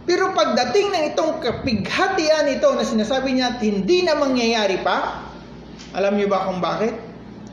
[0.05, 5.25] Pero pagdating ng itong kapighatian ito na sinasabi niya at hindi na mangyayari pa,
[5.97, 6.93] alam niyo ba kung bakit?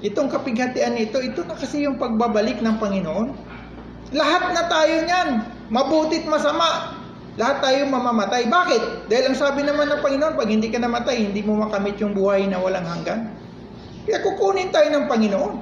[0.04, 3.28] Itong kapighatian ito, ito na kasi yung pagbabalik ng Panginoon.
[4.12, 5.28] Lahat na tayo niyan,
[5.72, 7.00] mabutit masama,
[7.40, 8.44] lahat tayo mamamatay.
[8.52, 9.08] Bakit?
[9.08, 12.44] Dahil ang sabi naman ng Panginoon, pag hindi ka namatay, hindi mo makamit yung buhay
[12.44, 13.32] na walang hanggan.
[14.04, 15.52] Kaya kukunin tayo ng Panginoon.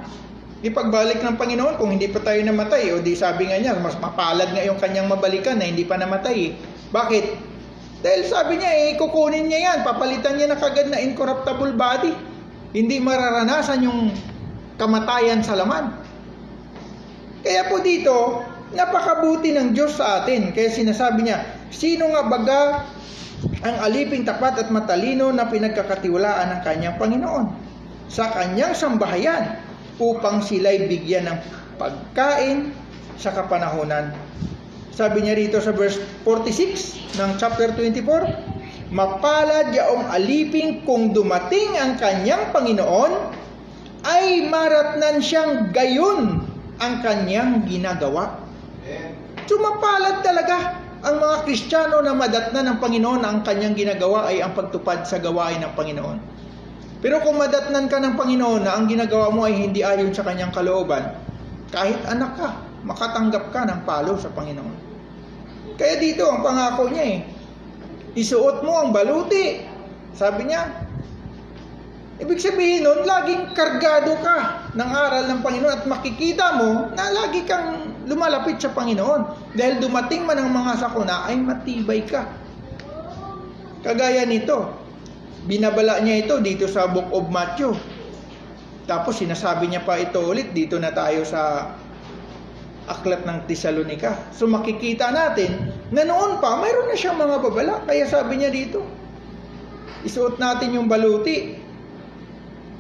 [0.60, 2.90] Ipagbalik ng Panginoon kung hindi pa tayo namatay.
[2.92, 6.58] O di sabi nga niya, mas mapalad nga yung kanyang mabalikan na hindi pa namatay.
[6.90, 7.24] Bakit?
[8.00, 9.78] Dahil sabi niya, eh, kukunin niya yan.
[9.84, 12.12] Papalitan niya na kagad na incorruptible body.
[12.72, 14.14] Hindi mararanasan yung
[14.80, 15.92] kamatayan sa laman.
[17.44, 20.54] Kaya po dito, napakabuti ng Diyos sa atin.
[20.54, 22.60] Kaya sinasabi niya, sino nga baga
[23.64, 27.46] ang aliping tapat at matalino na pinagkakatiwalaan ng kanyang Panginoon
[28.10, 29.60] sa kanyang sambahayan
[30.00, 31.38] upang sila'y bigyan ng
[31.76, 32.72] pagkain
[33.20, 34.12] sa kapanahonan.
[34.90, 38.60] Sabi niya rito sa verse 46 ng chapter 24,
[38.90, 43.38] Mapalad yaong aliping kung dumating ang kanyang Panginoon,
[44.02, 46.42] ay maratnan siyang gayon
[46.82, 48.42] ang kanyang ginagawa.
[49.46, 54.58] Sumapalad talaga ang mga Kristiyano na madatnan ng Panginoon na ang kanyang ginagawa ay ang
[54.58, 56.18] pagtupad sa gawain ng Panginoon.
[57.00, 60.52] Pero kung madatnan ka ng Panginoon na ang ginagawa mo ay hindi ayon sa kanyang
[60.52, 61.14] kalooban,
[61.72, 62.48] kahit anak ka,
[62.84, 64.76] makatanggap ka ng palo sa Panginoon.
[65.76, 67.18] Kaya dito ang pangako niya eh,
[68.16, 69.64] isuot mo ang baluti.
[70.12, 70.90] Sabi niya,
[72.20, 77.48] Ibig sabihin nun, laging kargado ka ng aral ng Panginoon at makikita mo na lagi
[77.48, 79.56] kang lumalapit sa Panginoon.
[79.56, 82.28] Dahil dumating man ang mga sakuna, ay matibay ka.
[83.80, 84.68] Kagaya nito,
[85.48, 87.72] binabala niya ito dito sa Book of Matthew.
[88.84, 91.72] Tapos sinasabi niya pa ito ulit, dito na tayo sa
[92.90, 94.18] aklat ng Tesalonika.
[94.34, 97.74] So makikita natin na noon pa, mayroon na siyang mga babala.
[97.86, 98.82] Kaya sabi niya dito,
[100.02, 101.60] isuot natin yung baluti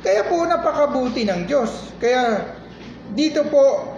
[0.00, 1.92] kaya po napakabuti ng Diyos.
[2.00, 2.48] Kaya
[3.12, 3.96] dito po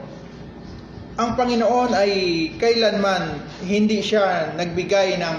[1.14, 2.12] ang Panginoon ay
[2.58, 5.38] kailanman hindi siya nagbigay ng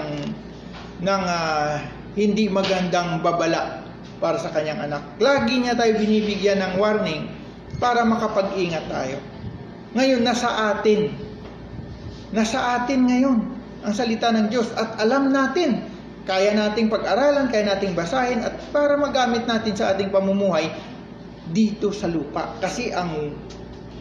[1.03, 1.71] ng uh,
[2.15, 3.84] hindi magandang babala
[4.24, 5.03] para sa kanyang anak.
[5.19, 7.28] Lagi niya tayo binibigyan ng warning
[7.84, 9.19] para makapag-ingat tayo.
[9.94, 11.14] Ngayon nasa atin.
[12.34, 13.38] Nasa atin ngayon
[13.86, 18.96] ang salita ng Diyos at alam natin kaya nating pag-aralan, kaya nating basahin at para
[18.96, 20.72] magamit natin sa ating pamumuhay
[21.52, 22.56] dito sa lupa.
[22.64, 23.36] Kasi ang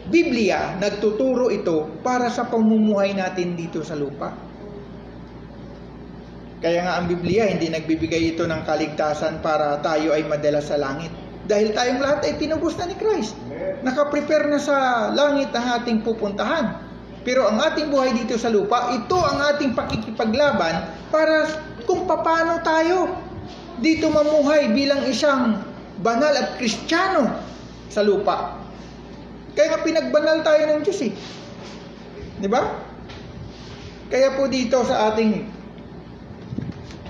[0.07, 4.31] Biblia nagtuturo ito para sa pamumuhay natin dito sa lupa.
[6.63, 11.22] Kaya nga ang Biblia hindi nagbibigay ito ng kaligtasan para tayo ay madala sa langit.
[11.43, 13.35] Dahil tayong lahat ay tinubos na ni Christ.
[13.83, 16.79] Nakaprepare na sa langit ang ating pupuntahan.
[17.23, 21.47] Pero ang ating buhay dito sa lupa, ito ang ating pakikipaglaban para
[21.87, 23.11] kung paano tayo
[23.79, 25.59] dito mamuhay bilang isang
[26.03, 27.31] banal at kristyano
[27.87, 28.59] sa lupa.
[29.55, 31.13] Kaya nga pinagbanal tayo ng Diyos eh.
[32.43, 32.65] Di ba?
[34.11, 35.52] Kaya po dito sa ating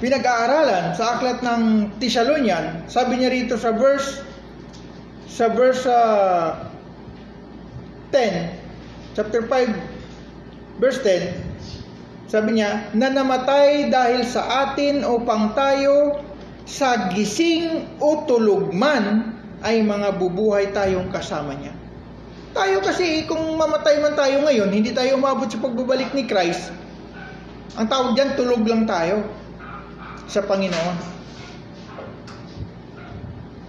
[0.02, 4.24] pinag-aaralan sa aklat ng Tisalonian, sabi niya rito sa verse
[5.34, 6.70] sa verse uh,
[8.14, 16.22] 10, chapter 5, verse 10, sabi niya, na namatay dahil sa atin upang tayo
[16.70, 19.34] sa gising o tulog man
[19.66, 21.74] ay mga bubuhay tayong kasama niya.
[22.54, 26.70] Tayo kasi kung mamatay man tayo ngayon, hindi tayo umabot sa pagbabalik ni Christ.
[27.74, 29.26] Ang tawag diyan tulog lang tayo
[30.28, 30.96] sa Panginoon.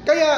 [0.05, 0.33] Kaya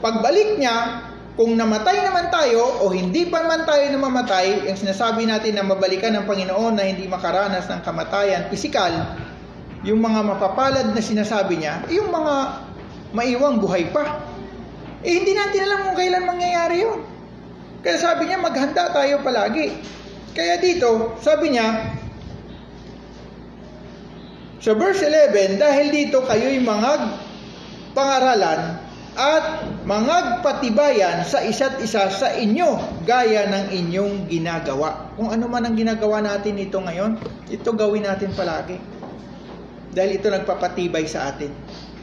[0.00, 1.06] pagbalik niya,
[1.36, 6.12] kung namatay naman tayo o hindi pa man tayo namamatay, yung sinasabi natin na mabalikan
[6.16, 8.92] ng Panginoon na hindi makaranas ng kamatayan pisikal,
[9.80, 12.64] yung mga mapapalad na sinasabi niya, yung mga
[13.16, 14.20] maiwang buhay pa.
[15.00, 17.00] Eh hindi natin alam kung kailan mangyayari yun.
[17.80, 19.80] Kaya sabi niya, maghanda tayo palagi.
[20.36, 21.96] Kaya dito, sabi niya,
[24.60, 26.92] sa verse 11, dahil dito kayo'y mga
[27.96, 28.76] pangaralan
[29.16, 35.10] at mangagpatibayan sa isa't isa sa inyo gaya ng inyong ginagawa.
[35.16, 37.18] Kung ano man ang ginagawa natin ito ngayon,
[37.50, 38.78] ito gawin natin palagi.
[39.90, 41.50] Dahil ito nagpapatibay sa atin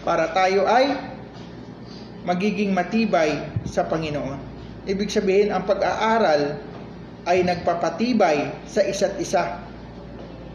[0.04, 0.92] para tayo ay
[2.28, 4.36] magiging matibay sa Panginoon.
[4.84, 6.60] Ibig sabihin, ang pag-aaral
[7.24, 9.67] ay nagpapatibay sa isa't isa.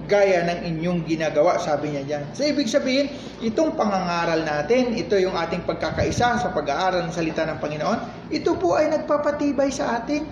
[0.07, 2.24] Gaya ng inyong ginagawa, sabi niya dyan.
[2.34, 3.11] So, ibig sabihin,
[3.42, 8.78] itong pangangaral natin, ito yung ating pagkakaisa sa pag-aaral ng salita ng Panginoon, ito po
[8.78, 10.26] ay nagpapatibay sa atin.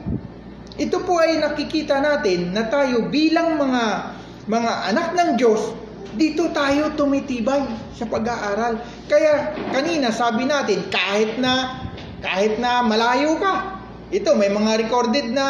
[0.81, 4.17] Ito po ay nakikita natin na tayo bilang mga
[4.49, 5.77] mga anak ng Diyos,
[6.17, 7.63] dito tayo tumitibay
[7.95, 8.83] sa pag-aaral.
[9.07, 11.85] Kaya kanina sabi natin, kahit na
[12.21, 15.47] kahit na malayo ka, ito may mga recorded na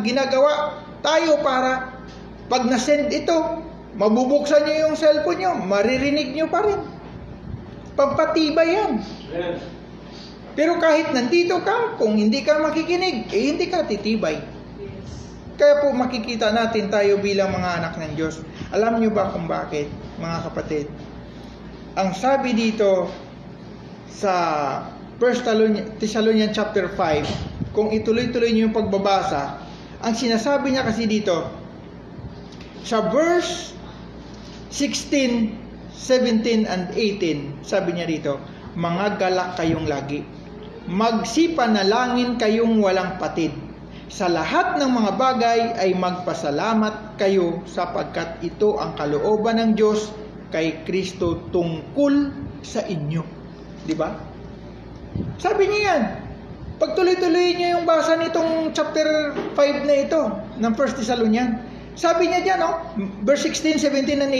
[0.00, 1.95] ginagawa tayo para
[2.46, 3.62] pag na-send ito,
[3.98, 6.80] mabubuksan nyo yung cellphone nyo, maririnig nyo pa rin.
[7.96, 8.92] Pampatibay yan.
[10.56, 14.40] Pero kahit nandito ka, kung hindi ka makikinig, eh hindi ka titibay.
[15.56, 18.44] Kaya po makikita natin tayo bilang mga anak ng Diyos.
[18.72, 19.88] Alam nyo ba kung bakit,
[20.20, 20.86] mga kapatid?
[21.96, 23.08] Ang sabi dito
[24.12, 24.84] sa
[25.16, 29.64] 1 Thessalonians chapter 5, kung ituloy-tuloy nyo yung pagbabasa,
[30.04, 31.48] ang sinasabi niya kasi dito,
[32.82, 33.72] sa verse
[34.74, 35.56] 16,
[35.94, 38.36] 17, and 18, sabi niya dito,
[38.76, 40.20] mga galak kayong lagi.
[40.86, 43.50] Magsipanalangin kayong walang patid.
[44.06, 50.14] Sa lahat ng mga bagay ay magpasalamat kayo sapagkat ito ang kalooban ng Diyos
[50.54, 52.30] kay Kristo tungkol
[52.62, 53.24] sa inyo.
[53.82, 54.14] Di ba?
[55.42, 56.02] Sabi niya yan.
[56.76, 60.22] Pagtuloy-tuloy niyo yung basa nitong chapter 5 na ito
[60.60, 61.65] ng 1 Thessalonians.
[61.96, 62.72] Sabi niya dyan, no?
[63.24, 64.32] verse 16, 17, and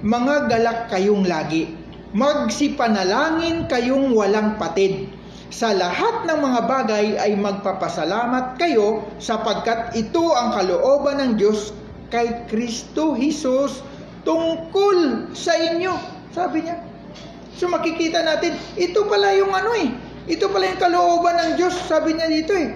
[0.00, 1.76] mga galak kayong lagi.
[2.16, 5.12] Magsipanalangin kayong walang patid.
[5.52, 11.76] Sa lahat ng mga bagay ay magpapasalamat kayo sapagkat ito ang kalooban ng Diyos
[12.08, 13.84] kay Kristo Jesus
[14.24, 15.92] tungkol sa inyo.
[16.32, 16.80] Sabi niya.
[17.60, 19.92] So makikita natin, ito pala yung ano eh.
[20.32, 21.76] Ito pala yung kalooban ng Diyos.
[21.84, 22.72] Sabi niya dito eh.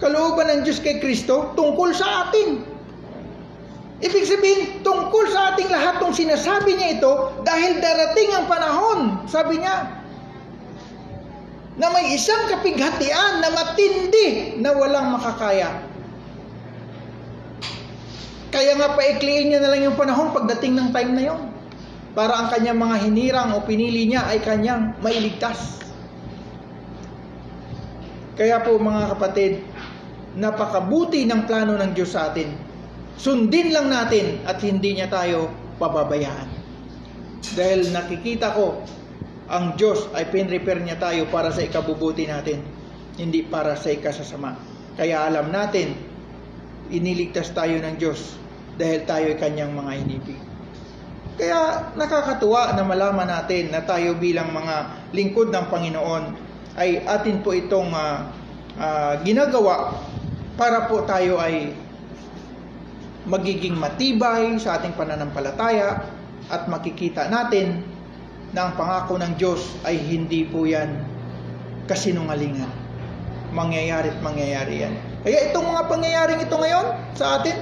[0.00, 2.75] Kalooban ng Diyos kay Kristo tungkol sa atin.
[3.96, 7.12] Ibig sabihin, tungkol sa ating lahat tong sinasabi niya ito
[7.48, 9.00] dahil darating ang panahon.
[9.24, 10.04] Sabi niya,
[11.76, 15.84] na may isang kapighatian na matindi na walang makakaya.
[18.48, 21.40] Kaya nga paikliin niya na lang yung panahon pagdating ng time na yon.
[22.16, 25.84] Para ang kanyang mga hinirang o pinili niya ay kanyang mailigtas.
[28.40, 29.60] Kaya po mga kapatid,
[30.36, 32.65] napakabuti ng plano ng Diyos sa atin.
[33.16, 35.48] Sundin lang natin at hindi niya tayo
[35.80, 36.48] pababayaan.
[37.56, 38.84] Dahil nakikita ko
[39.46, 42.60] ang Diyos ay pinrepair niya tayo para sa ikabubuti natin,
[43.16, 44.58] hindi para sa ikasasama.
[44.98, 45.94] Kaya alam natin,
[46.90, 48.36] iniligtas tayo ng Diyos
[48.76, 50.40] dahil tayo ay kanyang mga inibig.
[51.36, 56.24] Kaya nakakatuwa na malaman natin na tayo bilang mga lingkod ng Panginoon
[56.80, 58.24] ay atin po itong uh,
[58.80, 60.00] uh, ginagawa
[60.56, 61.76] para po tayo ay
[63.26, 66.06] magiging matibay sa ating pananampalataya
[66.46, 67.82] at makikita natin
[68.54, 71.02] na ang pangako ng Diyos ay hindi po yan
[71.90, 72.70] kasinungalingan.
[73.50, 74.94] Mangyayari at mangyayari yan.
[75.26, 76.86] Kaya itong mga pangyayaring ito ngayon
[77.18, 77.56] sa atin,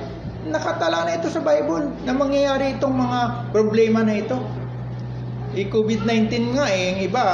[0.52, 3.20] nakatala na ito sa Bible na mangyayari itong mga
[3.56, 4.36] problema na ito.
[5.54, 7.24] E COVID-19 nga eh, yung iba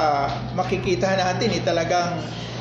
[0.55, 2.20] makikita natin eh talagang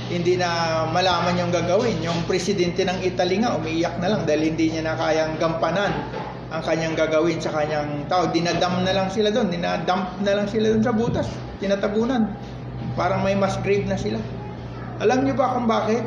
[0.09, 2.01] hindi na malaman yung gagawin.
[2.01, 5.93] Yung presidente ng Italy nga umiiyak na lang dahil hindi niya na kayang gampanan
[6.49, 8.25] ang kanyang gagawin sa kanyang tao.
[8.33, 11.29] Dinadam na lang sila doon, dinadump na lang sila doon sa butas,
[11.61, 12.33] tinatabunan.
[12.97, 14.17] Parang may mass grave na sila.
[14.97, 16.01] Alam niyo ba kung bakit?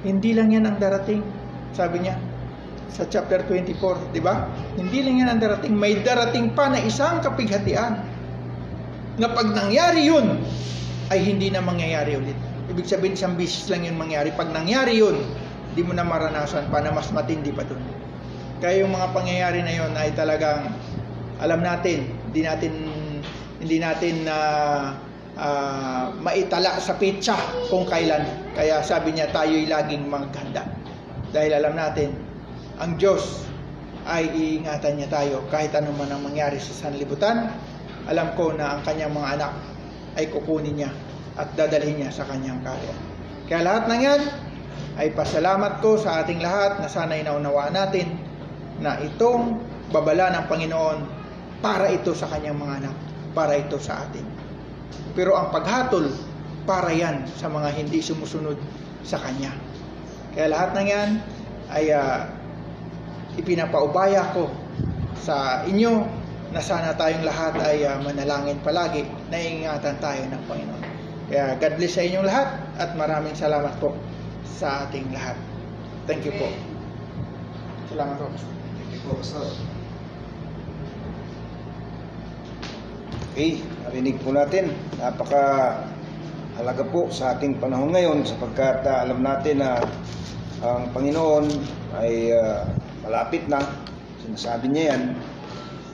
[0.00, 1.20] Hindi lang yan ang darating,
[1.76, 2.16] sabi niya
[2.88, 4.48] sa chapter 24, di ba?
[4.80, 8.00] Hindi lang yan ang darating, may darating pa na isang kapighatian
[9.20, 10.40] na pag nangyari yun,
[11.08, 12.36] ay hindi na mangyayari ulit.
[12.68, 14.28] Ibig sabihin, isang bisis lang yun mangyari.
[14.32, 15.16] Pag nangyari yun,
[15.72, 17.80] hindi mo na maranasan pa na mas matindi pa doon.
[18.58, 20.74] Kaya yung mga pangyayari na yon ay talagang
[21.38, 22.72] alam natin, hindi natin
[23.58, 24.82] hindi natin na uh,
[25.38, 27.38] uh, maitala sa pitsa
[27.70, 28.26] kung kailan.
[28.58, 30.66] Kaya sabi niya tayo'y laging maghanda.
[31.30, 32.12] Dahil alam natin,
[32.82, 33.46] ang Diyos
[34.08, 37.54] ay iingatan niya tayo kahit ano ang mangyari sa sanlibutan.
[38.08, 39.52] Alam ko na ang kanyang mga anak
[40.18, 40.90] ay kukunin niya
[41.38, 42.94] at dadalhin niya sa kanyang kaya.
[43.46, 44.22] Kaya lahat ng yan
[44.98, 48.18] ay pasalamat ko sa ating lahat na sana'y naunawaan natin
[48.82, 49.62] na itong
[49.94, 50.98] babala ng Panginoon
[51.62, 52.96] para ito sa kanyang mga anak,
[53.32, 54.26] para ito sa atin.
[55.14, 56.10] Pero ang paghatol,
[56.68, 58.60] para yan sa mga hindi sumusunod
[59.00, 59.56] sa Kanya.
[60.36, 61.10] Kaya lahat ng yan
[61.72, 62.28] ay uh,
[63.40, 64.52] ipinapaubaya ko
[65.16, 66.04] sa inyo
[66.48, 70.84] na sana tayong lahat ay uh, manalangin palagi, naiingatan tayo ng Panginoon.
[71.28, 72.48] Kaya God bless sa inyong lahat
[72.80, 73.92] at maraming salamat po
[74.48, 75.36] sa ating lahat.
[76.08, 76.48] Thank you po.
[77.92, 78.32] Salamat po.
[78.32, 79.44] Thank you po, sir.
[83.36, 84.72] Okay, narinig po natin.
[84.96, 85.44] Napaka
[86.56, 89.84] halaga po sa ating panahon ngayon sapagkat uh, alam natin na
[90.64, 91.44] ang Panginoon
[92.00, 92.64] ay uh,
[93.04, 93.60] malapit na.
[94.24, 95.02] Sinasabi niya yan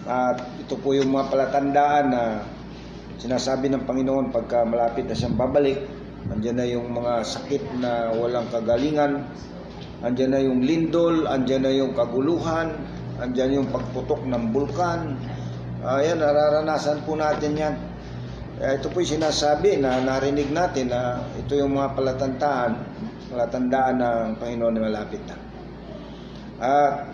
[0.05, 2.23] at ito po yung mga palatandaan na
[3.17, 5.81] sinasabi ng Panginoon pagka malapit na siyang babalik.
[6.29, 9.25] Andiyan na yung mga sakit na walang kagalingan.
[10.05, 12.77] Andiyan na yung lindol, andiyan na yung kaguluhan,
[13.17, 15.17] andiyan yung pagputok ng bulkan.
[15.85, 17.75] Ayan, nararanasan po natin yan.
[18.61, 22.73] Ito po yung sinasabi na narinig natin na ito yung mga palatandaan,
[23.33, 25.37] palatandaan ng Panginoon na malapit na.
[26.61, 27.14] At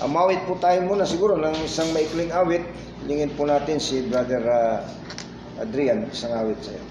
[0.00, 2.64] amawit po tayo muna siguro ng isang maikling awit.
[3.04, 4.84] Lingin po natin si Brother ah,
[5.60, 6.84] Adrian, isang awit sa iyo.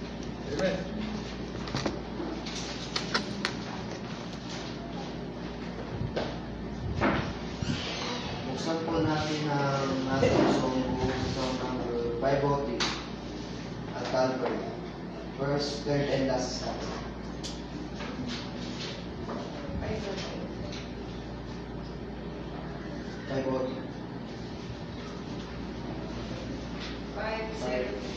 [8.50, 14.62] Buksan po natin ang ating songbook sa number 503 at Calvary.
[15.40, 16.94] First, third, and last stanza.
[19.80, 20.39] Five
[23.32, 23.76] oh three.
[27.16, 28.10] Five, zero.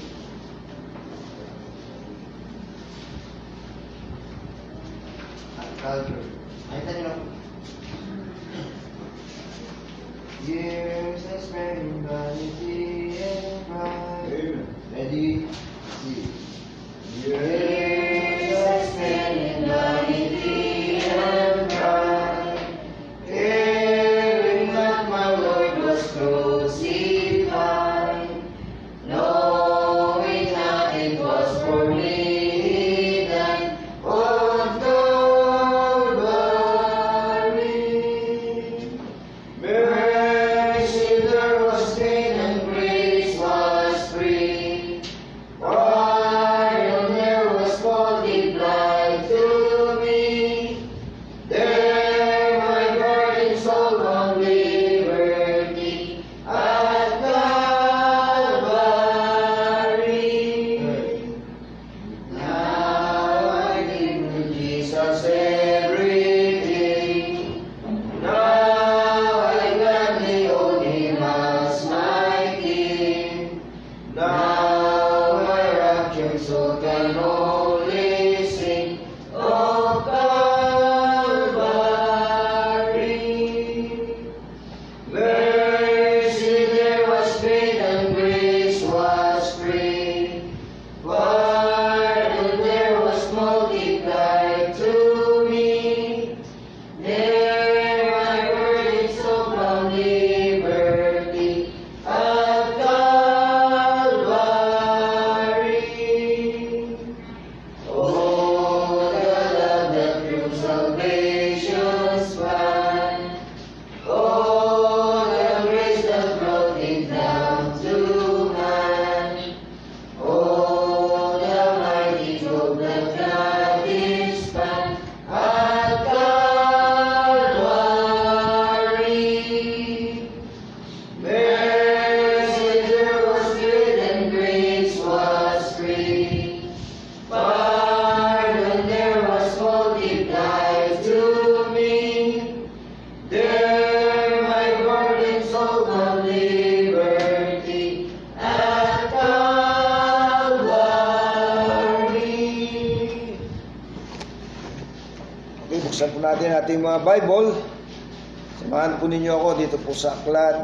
[5.59, 6.25] at Calvary.
[6.71, 7.25] Nakita niyo na po.
[10.49, 14.65] Years I spent in vanity and pride.
[14.97, 15.47] Ready?
[16.01, 16.25] See.
[17.23, 20.22] Years I spent in vanity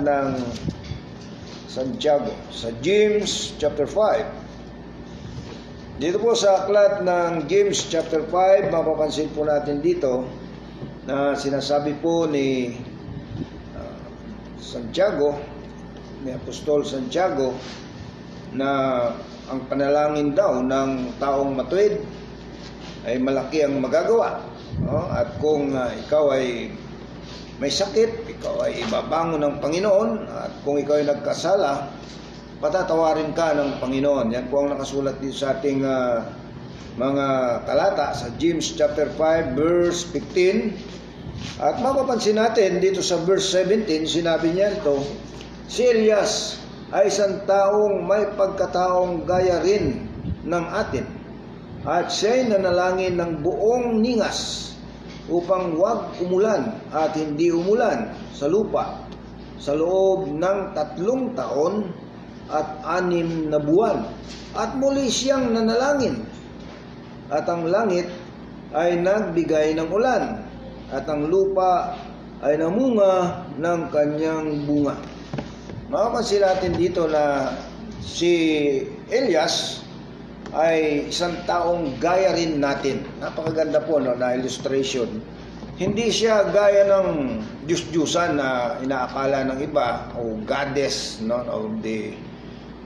[0.08, 0.40] ng
[1.68, 6.00] Santiago, sa James chapter 5.
[6.00, 10.24] Dito po sa aklat ng James chapter 5, mapapansin po natin dito
[11.04, 12.72] na sinasabi po ni
[13.76, 14.00] ah,
[14.56, 15.36] Santiago,
[16.24, 17.52] ni Apostol Santiago,
[18.56, 18.68] na
[19.48, 22.00] ang panalangin daw ng taong matuwid
[23.04, 24.40] ay malaki ang magagawa.
[24.80, 25.08] No?
[25.12, 26.72] At kung ah, ikaw ay
[27.58, 31.90] may sakit, ikaw ay ibabangon ng Panginoon, at kung ikaw ay nagkasala,
[32.62, 34.30] patatawarin ka ng Panginoon.
[34.30, 36.22] Yan po ang nakasulat dito sa ating ah,
[36.98, 37.26] mga
[37.66, 41.62] talata sa James chapter 5 verse 15.
[41.62, 45.02] At mapapansin natin dito sa verse 17, sinabi niya ito,
[45.70, 46.58] si Elias
[46.90, 50.08] ay isang taong may pagkataong gaya rin
[50.42, 51.18] ng atin
[51.86, 54.72] at siya'y nanalangin ng buong ningas
[55.30, 59.08] upang huwag umulan at hindi umulan sa lupa
[59.58, 61.90] sa loob ng tatlong taon
[62.48, 64.06] at anim na buwan.
[64.56, 66.24] At muli siyang nanalangin.
[67.28, 68.08] At ang langit
[68.72, 70.40] ay nagbigay ng ulan.
[70.88, 71.98] At ang lupa
[72.40, 74.96] ay namunga ng kanyang bunga.
[75.92, 77.52] Makapansin natin dito na
[78.00, 78.32] si
[79.12, 79.84] Elias
[80.56, 83.04] ay isang taong gaya rin natin.
[83.20, 85.20] Napakaganda po no, na illustration.
[85.78, 87.38] Hindi siya gaya ng
[87.70, 92.18] Diyos-Diyusan na inaakala ng iba o goddess no, of the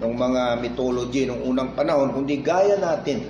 [0.04, 3.24] ng mga mythology ng unang panahon, kundi gaya natin.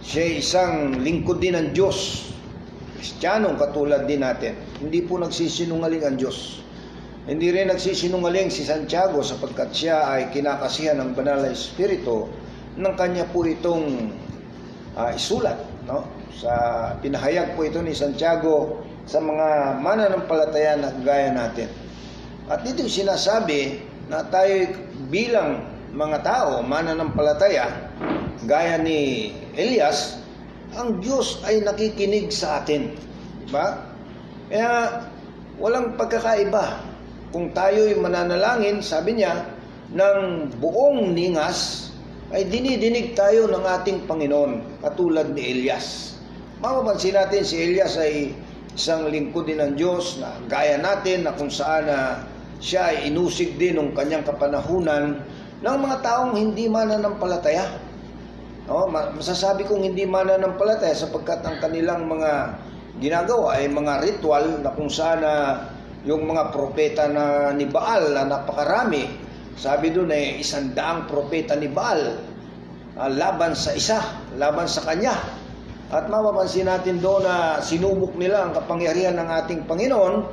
[0.00, 2.30] Siya isang lingkod din ng Diyos.
[2.96, 4.56] Kristyanong katulad din natin.
[4.80, 6.64] Hindi po nagsisinungaling ang Diyos.
[7.28, 12.30] Hindi rin nagsisinungaling si Santiago sapagkat siya ay kinakasihan ng banal na Espiritu
[12.80, 14.16] ng kanya po itong
[14.96, 15.60] uh, isulat.
[15.84, 16.21] No?
[16.40, 16.52] Sa
[17.04, 21.68] pinahayag po ito ni Santiago sa mga mananampalataya na gaya natin.
[22.48, 24.72] At dito sinasabi na tayo
[25.12, 27.68] bilang mga tao, mananampalataya,
[28.48, 30.22] gaya ni Elias,
[30.72, 32.96] ang Diyos ay nakikinig sa atin.
[33.44, 33.92] Diba?
[34.48, 35.04] Kaya
[35.60, 36.80] walang pagkakaiba.
[37.32, 39.48] Kung tayo'y mananalangin, sabi niya,
[39.92, 41.92] ng buong ningas,
[42.32, 46.11] ay dinidinig tayo ng ating Panginoon, katulad ni Elias.
[46.62, 48.30] Mapapansin natin si Elias ay
[48.78, 52.22] isang lingkod din ng Diyos na gaya natin na kung saan na
[52.62, 55.26] siya ay inusig din ng kanyang kapanahunan
[55.58, 57.66] ng mga taong hindi mananampalataya.
[58.70, 62.54] No, masasabi kong hindi mananampalataya sapagkat ang kanilang mga
[63.02, 65.66] ginagawa ay mga ritual na kung saan na
[66.06, 69.10] yung mga propeta na ni Baal na napakarami,
[69.58, 72.22] sabi doon ay isang daang propeta ni Baal
[72.94, 73.98] uh, laban sa isa,
[74.38, 75.41] laban sa kanya.
[75.92, 80.24] At mapapansin natin doon na sinubok nila ang kapangyarihan ng ating Panginoon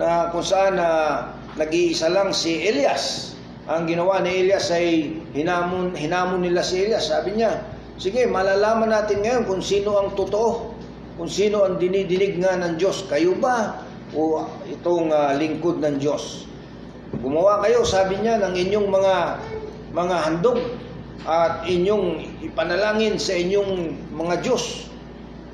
[0.00, 1.12] na kung saan na uh,
[1.60, 3.36] nag-iisa lang si Elias
[3.66, 7.10] ang ginawa ni Elias ay hinamon, hinamon nila si Elias.
[7.10, 7.66] Sabi niya,
[7.98, 10.70] sige, malalaman natin ngayon kung sino ang totoo,
[11.18, 13.02] kung sino ang dinidinig nga ng Diyos.
[13.10, 13.82] Kayo ba
[14.14, 16.46] o itong uh, lingkod ng Diyos?
[17.18, 19.14] Gumawa kayo, sabi niya, ng inyong mga
[19.90, 20.62] mga handog
[21.24, 24.90] at inyong ipanalangin sa inyong mga Diyos.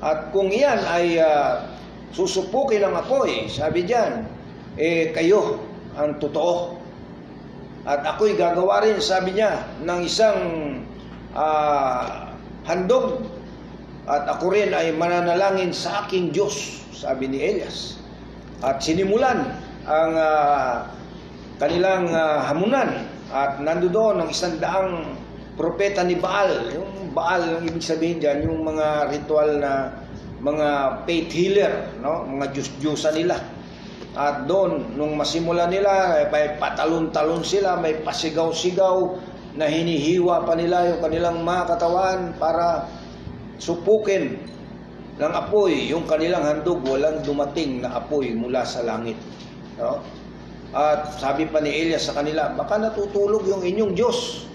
[0.03, 1.63] At kung iyan ay uh,
[2.11, 4.27] susupukin ng apoy, sabi diyan,
[4.75, 5.63] eh kayo
[5.95, 6.75] ang totoo.
[7.83, 10.39] At ako'y gagawa rin, sabi niya, ng isang
[11.35, 12.31] uh,
[12.67, 13.27] handog.
[14.03, 17.99] At ako rin ay mananalangin sa aking Diyos, sabi ni Elias.
[18.59, 19.55] At sinimulan
[19.87, 20.87] ang uh,
[21.59, 23.07] kanilang uh, hamunan.
[23.33, 25.17] At nandoon ang isang daang
[25.55, 26.73] propeta ni Baal.
[26.73, 29.93] Yung Baal, ang ibig sabihin dyan, yung mga ritual na
[30.43, 30.69] mga
[31.07, 31.73] faith healer,
[32.03, 32.25] no?
[32.27, 33.37] mga Diyos-Diyosa nila
[34.13, 39.17] at doon, nung masimula nila, eh, may patalon-talon sila, may pasigaw-sigaw
[39.57, 42.85] na hinihiwa pa nila yung kanilang mga katawan para
[43.57, 44.37] supukin
[45.17, 46.85] ng apoy yung kanilang handog.
[46.85, 49.17] Walang dumating na apoy mula sa langit.
[49.81, 49.97] No?
[50.77, 54.45] At sabi pa ni Elias sa kanila, baka natutulog yung inyong Diyos.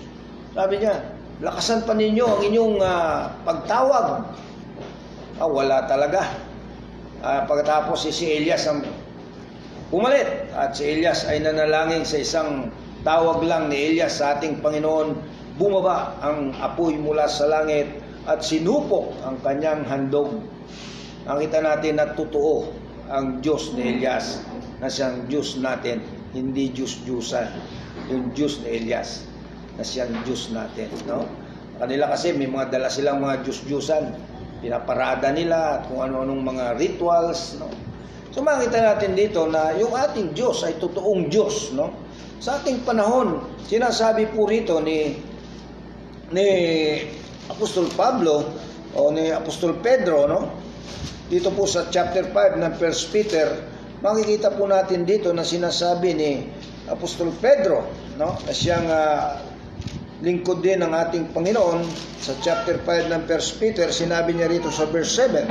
[0.58, 4.26] Sabi niya, lakasan pa ninyo ang inyong uh, pagtawag.
[5.38, 6.34] Ah, wala talaga.
[7.22, 8.82] Uh, pagkatapos si, si Elias ang
[9.94, 12.74] Pumalit at si Elias ay nanalangin sa isang
[13.06, 15.14] tawag lang ni Elias sa ating Panginoon.
[15.62, 17.86] Bumaba ang apoy mula sa langit
[18.26, 20.42] at sinupok ang kanyang handog.
[21.22, 22.66] Nakita natin na totoo
[23.06, 24.42] ang Diyos ni Elias
[24.82, 26.02] na siyang Diyos natin,
[26.34, 27.46] hindi Diyos-Diyusan.
[28.10, 29.37] Yung Diyos ni Elias
[29.78, 30.90] na siyang Diyos natin.
[31.06, 31.22] No?
[31.78, 34.04] Kanila kasi may mga dala silang mga Diyos-Diyusan.
[34.58, 37.54] Pinaparada nila at kung ano-anong mga rituals.
[37.62, 37.70] No?
[38.38, 41.90] So makita natin dito na yung ating Diyos ay totoong Diyos, no?
[42.38, 45.16] Sa ating panahon, sinasabi po rito ni
[46.30, 46.48] ni
[47.50, 48.46] Apostol Pablo
[48.94, 50.54] o ni Apostol Pedro, no?
[51.26, 53.48] Dito po sa chapter 5 ng 1 Peter,
[54.04, 56.30] makikita po natin dito na sinasabi ni
[56.86, 58.38] Apostol Pedro, no?
[58.38, 59.47] Na siyang uh,
[60.18, 61.86] lingkod din ng ating Panginoon
[62.18, 65.46] sa chapter 5 ng 1 Peter, sinabi niya rito sa verse 7,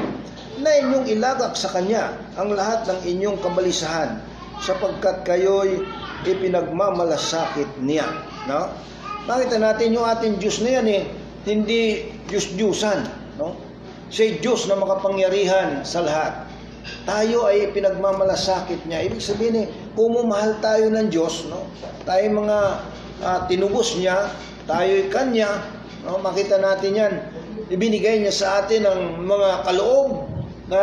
[0.59, 4.19] na inyong ilagak sa Kanya ang lahat ng inyong kabalisahan
[4.59, 5.85] sapagkat kayo'y
[6.25, 8.09] ipinagmamalasakit niya.
[8.49, 8.73] No?
[9.29, 11.03] Makita natin yung ating Diyos na yan eh,
[11.45, 12.99] hindi Diyos-Diyusan.
[13.37, 13.55] No?
[14.11, 16.43] Siya Diyos na makapangyarihan sa lahat.
[17.03, 19.05] Tayo ay pinagmamalasakit niya.
[19.07, 21.69] Ibig sabihin eh, pumumahal tayo ng Diyos, no?
[22.03, 22.59] tayo mga
[23.21, 24.31] uh, tinubos niya,
[24.67, 25.63] tayo'y Kanya,
[26.03, 26.19] no?
[26.19, 27.13] makita natin yan.
[27.67, 30.27] Ibinigay niya sa atin ang mga kaloob
[30.67, 30.81] na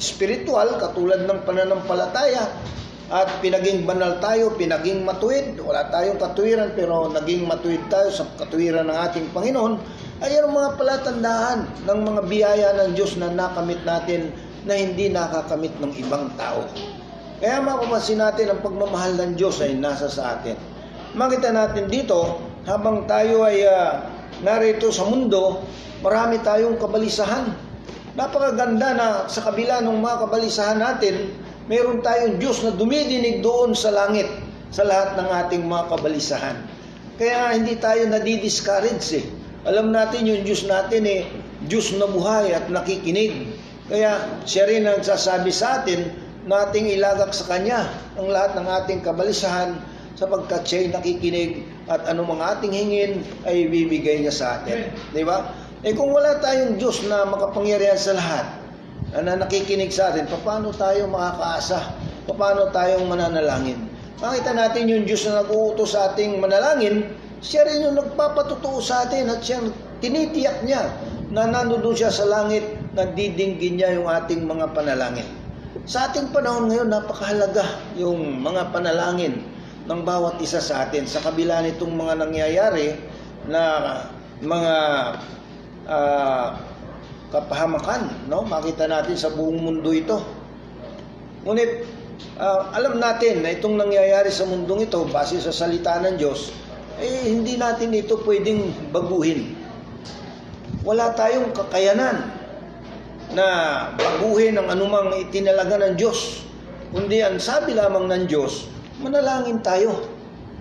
[0.00, 2.48] spiritual katulad ng pananampalataya
[3.10, 5.58] at pinaging banal tayo, pinaging matuwid.
[5.58, 9.74] Wala tayong katuwiran pero naging matuwid tayo sa katuwiran ng ating Panginoon.
[10.22, 11.58] Ay ang mga palatandaan
[11.90, 14.30] ng mga biyaya ng Diyos na nakamit natin
[14.62, 16.70] na hindi nakakamit ng ibang tao.
[17.40, 20.54] Kaya mapapansin natin ang pagmamahal ng Diyos ay nasa sa atin.
[21.16, 22.38] Makita natin dito,
[22.68, 24.04] habang tayo ay uh,
[24.44, 25.64] narito sa mundo,
[26.04, 27.52] marami tayong kabalisahan.
[28.16, 31.30] Napakaganda na sa kabila ng mga kabalisahan natin,
[31.70, 34.26] meron tayong Diyos na dumidinig doon sa langit
[34.74, 36.56] sa lahat ng ating mga kabalisahan.
[37.20, 39.26] Kaya hindi tayo nadidiscourage eh.
[39.68, 41.28] Alam natin yung Diyos natin eh,
[41.68, 43.52] Diyos na buhay at nakikinig.
[43.92, 46.08] Kaya siya rin ang sasabi sa atin
[46.48, 47.84] nating ilagak sa Kanya
[48.16, 49.76] ang lahat ng ating kabalisahan
[50.20, 54.92] sapagkat siya'y nakikinig at anumang ating hingin ay bibigay niya sa atin.
[55.16, 55.48] Di ba?
[55.80, 58.46] Eh kung wala tayong Diyos na makapangyarihan sa lahat,
[59.16, 61.96] na nakikinig sa atin, paano tayo makakaasa?
[62.28, 63.80] Paano tayong mananalangin?
[64.20, 67.08] Makita natin yung Diyos na nag-uutos sa ating manalangin,
[67.40, 69.64] siya rin yung nagpapatutuo sa atin at siya
[70.04, 70.92] tinitiyak niya
[71.32, 72.60] na nanodoon siya sa langit,
[72.92, 75.24] nagdidinggin niya yung ating mga panalangin.
[75.88, 77.64] Sa ating panahon ngayon, napakahalaga
[77.96, 79.40] yung mga panalangin
[79.90, 82.94] ng bawat isa sa atin sa kabila nitong mga nangyayari
[83.50, 83.62] na
[84.38, 84.74] mga
[85.90, 86.46] uh,
[87.34, 88.46] kapahamakan, no?
[88.46, 90.22] Makita natin sa buong mundo ito.
[91.42, 91.82] Ngunit
[92.38, 96.54] uh, alam natin na itong nangyayari sa mundong ito base sa salita ng Diyos,
[97.02, 99.58] eh hindi natin ito pwedeng baguhin.
[100.86, 102.30] Wala tayong kakayanan
[103.34, 103.46] na
[103.98, 106.46] baguhin ang anumang itinalaga ng Diyos.
[106.94, 108.69] Kundi ang sabi lamang ng Diyos,
[109.00, 110.06] manalangin tayo.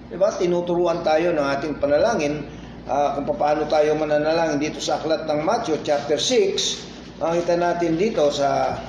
[0.09, 0.33] Diba?
[0.33, 2.47] Tinuturuan tayo ng ating panalangin
[2.89, 7.21] uh, kung paano tayo mananalangin dito sa aklat ng Matthew chapter 6.
[7.21, 8.79] Makita natin dito sa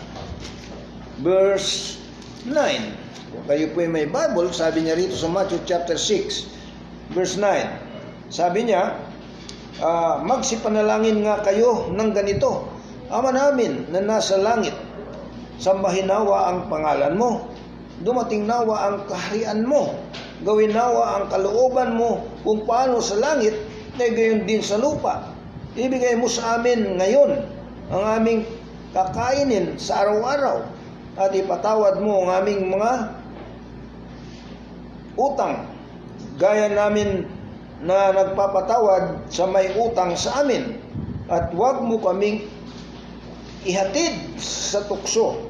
[1.20, 2.00] verse
[2.48, 2.54] 9.
[3.30, 8.32] Kung kayo po may Bible, sabi niya rito sa Matthew chapter 6, verse 9.
[8.32, 8.96] Sabi niya,
[9.82, 12.80] uh, magsipanalangin nga kayo ng ganito,
[13.10, 14.70] Ama namin na nasa langit,
[15.58, 17.50] sambahin nawa ang pangalan mo.
[18.00, 19.92] Dumating nawa ang kaharian mo.
[20.40, 23.52] Gawin nawa ang kalooban mo kung paano sa langit
[24.00, 25.36] na gayon din sa lupa.
[25.76, 27.44] Ibigay mo sa amin ngayon
[27.92, 28.48] ang aming
[28.96, 30.64] kakainin sa araw-araw
[31.20, 32.92] at ipatawad mo ang aming mga
[35.20, 35.68] utang
[36.40, 37.28] gaya namin
[37.84, 40.80] na nagpapatawad sa may utang sa amin
[41.28, 42.48] at huwag mo kaming
[43.62, 45.49] ihatid sa tukso,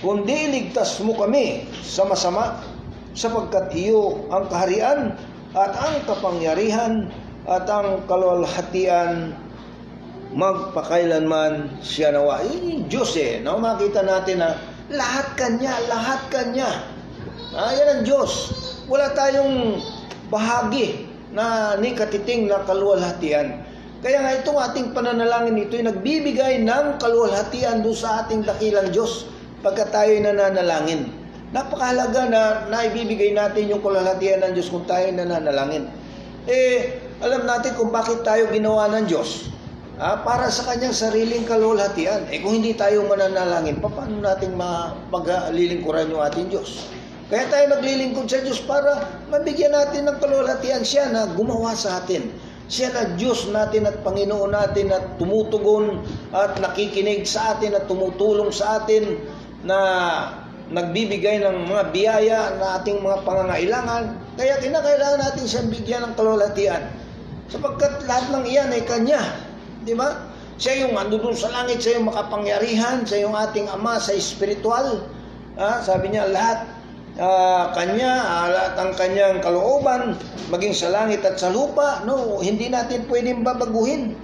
[0.00, 2.60] kundi iligtas mo kami sa masama,
[3.16, 5.16] sapagkat iyo ang kaharian
[5.56, 7.08] at ang kapangyarihan
[7.48, 9.32] at ang kalwalhatian
[10.36, 12.44] magpakailanman siya nawa.
[12.44, 13.56] Yung Diyos eh, no?
[13.56, 14.60] makita natin na
[14.92, 16.70] lahat kanya, lahat kanya.
[17.56, 18.52] Ah, yan ang Diyos.
[18.84, 19.80] Wala tayong
[20.28, 23.64] bahagi na ni katiting na kalwalhatian.
[24.04, 29.24] Kaya nga itong ating pananalangin ito ay nagbibigay ng kaluwalhatian doon sa ating dakilang Diyos
[29.66, 31.10] pagka tayo nananalangin.
[31.50, 35.90] Napakahalaga na naibibigay natin yung kaluwalhatian ng Diyos kung tayo nananalangin.
[36.46, 39.50] Eh, alam natin kung bakit tayo ginawa ng Diyos.
[39.98, 42.30] Ah, para sa kanyang sariling kaluwalhatian.
[42.30, 46.86] Eh kung hindi tayo mananalangin, paano natin mapaglilingkuran yung ating Diyos?
[47.26, 49.02] Kaya tayo naglilingkod sa Diyos para
[49.34, 52.30] mabigyan natin ng kaluwalhatian siya na gumawa sa atin.
[52.70, 58.50] Siya na Diyos natin at Panginoon natin at tumutugon at nakikinig sa atin at tumutulong
[58.50, 59.22] sa atin
[59.66, 59.78] na
[60.70, 64.04] nagbibigay ng mga biyaya na ating mga pangangailangan.
[64.38, 66.82] Kaya kinakailangan natin siyang bigyan ng kalulatian.
[67.50, 69.22] Sapagkat lahat ng iyan ay Kanya.
[69.86, 70.26] Di ba?
[70.56, 75.04] Siya yung ando doon sa langit, siya yung makapangyarihan, siya yung ating Ama sa espiritual.
[75.54, 76.66] Ah, sabi niya, lahat
[77.20, 80.16] uh, kanya uh, at ang kanyang kalooban
[80.52, 84.14] maging sa langit at sa lupa no hindi natin pwedeng babaguhin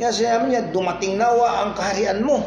[0.00, 2.40] kaya sabi niya dumating nawa ang kaharian mo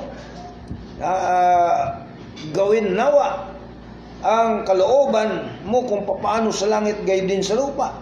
[0.98, 2.03] uh,
[2.52, 3.54] gawin nawa
[4.24, 7.96] ang kalooban mo kung paano sa langit gayon din sa lupa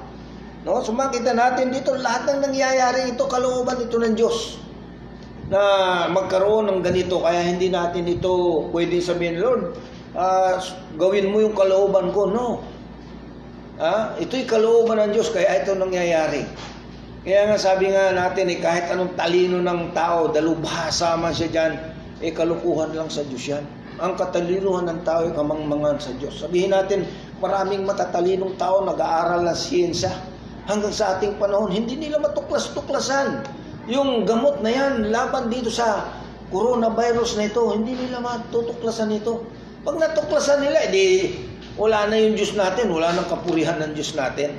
[0.66, 4.62] no so makita natin dito lahat ng nangyayari ito kalooban ito ng Diyos
[5.52, 5.62] na
[6.10, 9.78] magkaroon ng ganito kaya hindi natin ito pwedeng sabihin Lord
[10.16, 10.60] uh,
[11.00, 12.28] gawin mo yung kalooban ko.
[12.28, 12.48] No.
[13.82, 16.46] Ah, ito'y kalooban ng Diyos, kaya ito nangyayari.
[17.26, 21.74] Kaya nga sabi nga natin, eh, kahit anong talino ng tao, dalubhasa man siya dyan,
[22.22, 23.66] eh kalukuhan lang sa Diyos yan.
[24.02, 26.42] Ang katalinuhan ng tao ay kamangmangan sa Diyos.
[26.42, 27.06] Sabihin natin,
[27.38, 30.10] maraming matatalinong tao nag-aaral ng siyensya.
[30.66, 33.46] Hanggang sa ating panahon, hindi nila matuklas-tuklasan.
[33.86, 36.10] Yung gamot na yan, laban dito sa
[36.50, 39.46] coronavirus na ito, hindi nila matutuklasan ito.
[39.86, 41.38] Pag natuklasan nila, edi
[41.80, 44.54] wala na yung Diyos natin, wala nang kapurihan ng Diyos natin.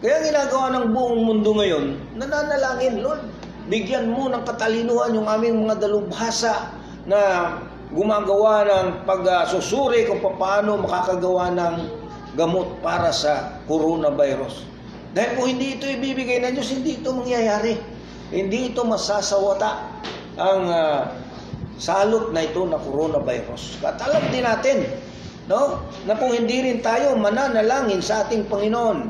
[0.00, 3.26] Kaya ginagawa ng buong mundo ngayon, nananalangin, Lord,
[3.68, 6.72] bigyan mo ng katalinuhan yung aming mga dalubhasa
[7.04, 7.20] na
[7.94, 11.74] gumagawa ng pagsusuri kung paano makakagawa ng
[12.34, 14.66] gamot para sa coronavirus.
[15.14, 17.78] Dahil kung hindi ito ibibigay ng Diyos, hindi ito mangyayari.
[18.34, 20.02] Hindi ito masasawata
[20.34, 21.00] ang uh,
[21.78, 23.78] salot na ito na coronavirus.
[23.86, 24.90] At alam din natin,
[25.46, 29.06] no, na kung hindi rin tayo mananalangin sa ating Panginoon,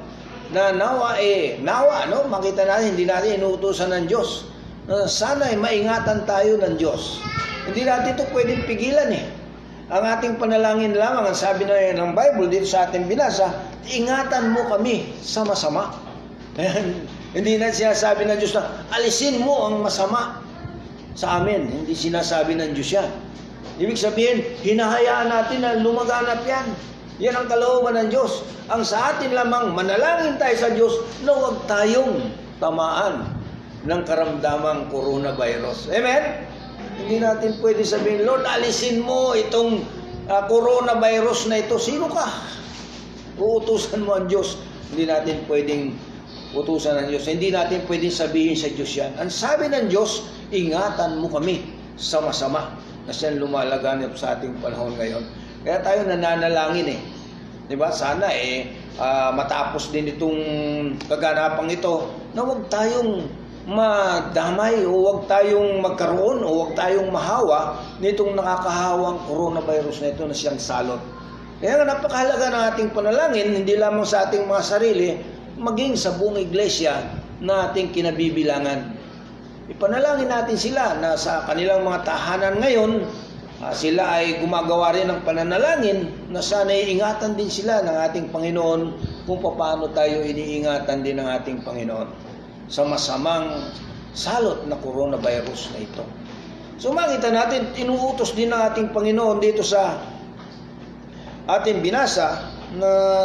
[0.53, 4.45] na nawa eh, nawa, no, makita natin, hindi natin inuutosan ng Diyos.
[4.85, 7.25] Na sana ay maingatan tayo ng Diyos.
[7.65, 9.25] Hindi natin ito pwedeng pigilan eh.
[9.89, 13.49] Ang ating panalangin lamang, ang sabi na ng Bible dito sa ating binasa,
[13.89, 15.89] ingatan mo kami sa masama.
[17.37, 20.45] Hindi na sinasabi ng Diyos na alisin mo ang masama
[21.17, 21.65] sa amin.
[21.65, 23.09] Hindi sinasabi ng Diyos yan.
[23.81, 26.67] Ibig sabihin, hinahayaan natin na lumaganap yan.
[27.25, 28.45] Yan ang kalooban ng Diyos.
[28.69, 32.29] Ang sa atin lamang, manalangin tayo sa Diyos na huwag tayong
[32.61, 33.34] tamaan
[33.85, 35.93] ng karamdamang coronavirus.
[35.93, 36.49] Amen?
[37.05, 39.85] Hindi natin pwede sabihin, Lord, alisin mo itong
[40.31, 41.77] uh, coronavirus na ito.
[41.77, 42.25] Sino ka?
[43.37, 44.57] Uutusan mo ang Diyos.
[44.95, 45.93] Hindi natin pwedeng
[46.55, 47.25] utusan ng Diyos.
[47.29, 49.13] Hindi natin pwedeng sabihin sa Diyos yan.
[49.21, 50.25] Ang sabi ng Diyos,
[50.55, 51.67] ingatan mo kami
[51.99, 55.25] sa masama na siyang lumalaganap sa ating panahon ngayon.
[55.67, 57.01] Kaya tayo nananalangin eh.
[57.65, 57.89] Di ba?
[57.91, 60.39] Sana eh, uh, matapos din itong
[61.09, 63.25] kaganapang ito na huwag tayong
[63.65, 70.37] madamay o huwag tayong magkaroon o huwag tayong mahawa nitong nakakahawang coronavirus na ito na
[70.37, 71.01] siyang salot.
[71.65, 75.17] Kaya nga napakahalaga ng ating panalangin, hindi lamang sa ating mga sarili,
[75.57, 77.09] maging sa buong iglesia
[77.41, 79.01] na ating kinabibilangan.
[79.73, 83.01] Ipanalangin natin sila na sa kanilang mga tahanan ngayon,
[83.65, 88.93] uh, sila ay gumagawa rin ng pananalangin na sana iingatan din sila ng ating Panginoon
[89.25, 92.34] kung paano tayo iniingatan din ng ating Panginoon
[92.69, 93.71] sa masamang
[94.15, 96.05] salot na coronavirus na ito.
[96.79, 100.01] So makita natin, inuutos din ng ating Panginoon dito sa
[101.51, 103.25] ating binasa na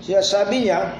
[0.00, 0.94] siya sabi niya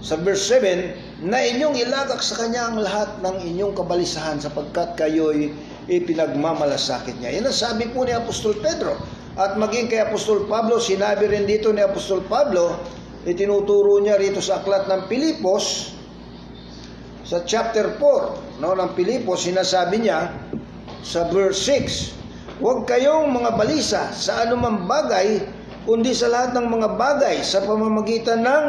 [0.00, 5.52] sa verse 7 na inyong ilagak sa kanya ang lahat ng inyong kabalisahan sapagkat kayo'y
[5.86, 7.36] ipinagmamalasakit niya.
[7.36, 8.96] Yan ang sabi po ni Apostol Pedro.
[9.38, 12.76] At maging kay Apostol Pablo, sinabi rin dito ni Apostol Pablo
[13.28, 15.92] itinuturo niya rito sa aklat ng Pilipos
[17.30, 20.34] sa chapter 4 no, ng Pilipos, sinasabi niya
[21.06, 25.40] sa verse 6, Huwag kayong mga balisa sa anumang bagay,
[25.86, 28.66] kundi sa lahat ng mga bagay sa pamamagitan ng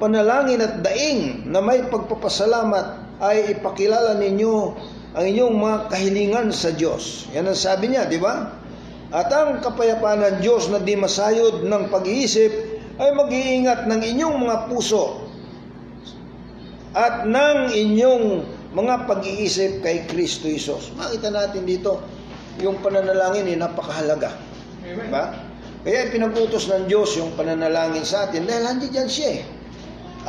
[0.00, 4.54] panalangin at daing na may pagpapasalamat ay ipakilala ninyo
[5.12, 7.30] ang inyong mga kahilingan sa Diyos.
[7.36, 8.56] Yan ang sabi niya, di ba?
[9.12, 14.56] At ang kapayapaan ng Diyos na di masayod ng pag-iisip ay mag-iingat ng inyong mga
[14.68, 15.24] puso
[16.92, 18.26] at ng inyong
[18.72, 20.92] mga pag-iisip kay Kristo Isos.
[20.96, 22.00] Makita natin dito,
[22.60, 24.32] yung pananalangin ay napakahalaga.
[24.84, 25.24] Diba?
[25.82, 29.42] Kaya pinag-utos ng Diyos yung pananalangin sa atin dahil hindi dyan siya eh.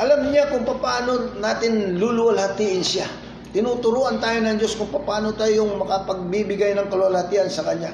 [0.02, 3.06] Alam niya kung paano natin luluwalhatiin siya.
[3.54, 7.94] Tinuturuan tayo ng Diyos kung paano tayong makapagbibigay ng kalulatian sa Kanya.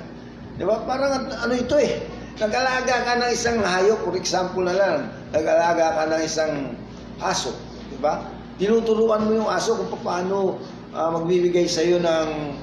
[0.55, 0.79] Di ba?
[0.87, 1.99] Parang ano ito eh.
[2.39, 6.71] Nag-alaga ka ng isang hayop, for example na lang, nag-alaga ka ng isang
[7.19, 7.51] aso,
[7.91, 8.31] di ba?
[8.55, 10.55] Tinuturuan mo yung aso kung paano
[10.95, 12.55] uh, magbibigay sa iyo ng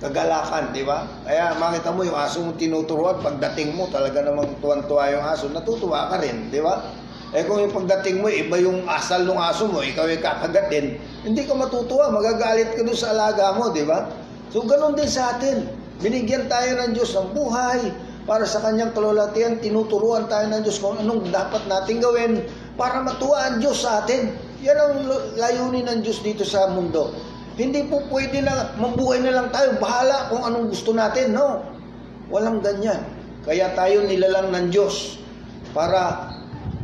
[0.00, 1.04] kagalakan, di ba?
[1.28, 6.08] Kaya makita mo yung aso mo tinuturuan, pagdating mo talaga namang tuwan-tuwa yung aso, natutuwa
[6.08, 6.96] ka rin, di ba?
[7.36, 10.96] Eh kung yung pagdating mo, iba yung asal ng aso mo, ikaw yung kakagatin,
[11.28, 14.08] hindi ka matutuwa, magagalit ka doon sa alaga mo, di ba?
[14.48, 15.68] So ganun din sa atin.
[16.00, 20.94] Binigyan tayo ng Diyos ng buhay, para sa kanyang kalulatian, tinuturuan tayo ng Diyos kung
[20.94, 22.32] anong dapat nating gawin
[22.78, 24.30] para matuwa ang Diyos sa atin.
[24.62, 24.94] Yan ang
[25.34, 27.10] layunin ng Diyos dito sa mundo.
[27.58, 31.34] Hindi po pwede na mabuhay na lang tayo, bahala kung anong gusto natin.
[31.34, 31.66] No,
[32.30, 33.02] walang ganyan.
[33.42, 35.18] Kaya tayo nilalang ng Diyos
[35.74, 36.30] para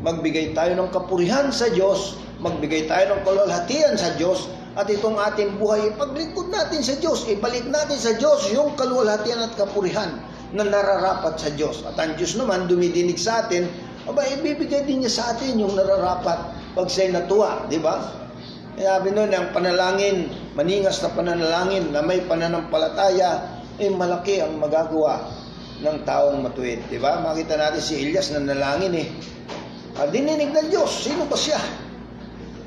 [0.03, 5.59] magbigay tayo ng kapurihan sa Diyos, magbigay tayo ng kalulhatian sa Diyos, at itong ating
[5.59, 10.19] buhay, ipaglingkod natin sa Diyos, ibalik natin sa Diyos yung kalulhatian at kapurihan
[10.53, 11.85] na nararapat sa Diyos.
[11.85, 13.69] At ang Diyos naman dumidinig sa atin,
[14.09, 18.01] aba, ibibigay din niya sa atin yung nararapat pag siya'y natuwa, di ba?
[18.79, 25.27] Sabi nun, ang panalangin, maningas na panalangin na may pananampalataya, ay malaki ang magagawa
[25.83, 26.83] ng taong matuwid.
[26.91, 27.23] Di ba?
[27.23, 29.09] Makita natin si Elias na nalangin eh.
[29.99, 31.59] At dininig ng Diyos, sino ba siya?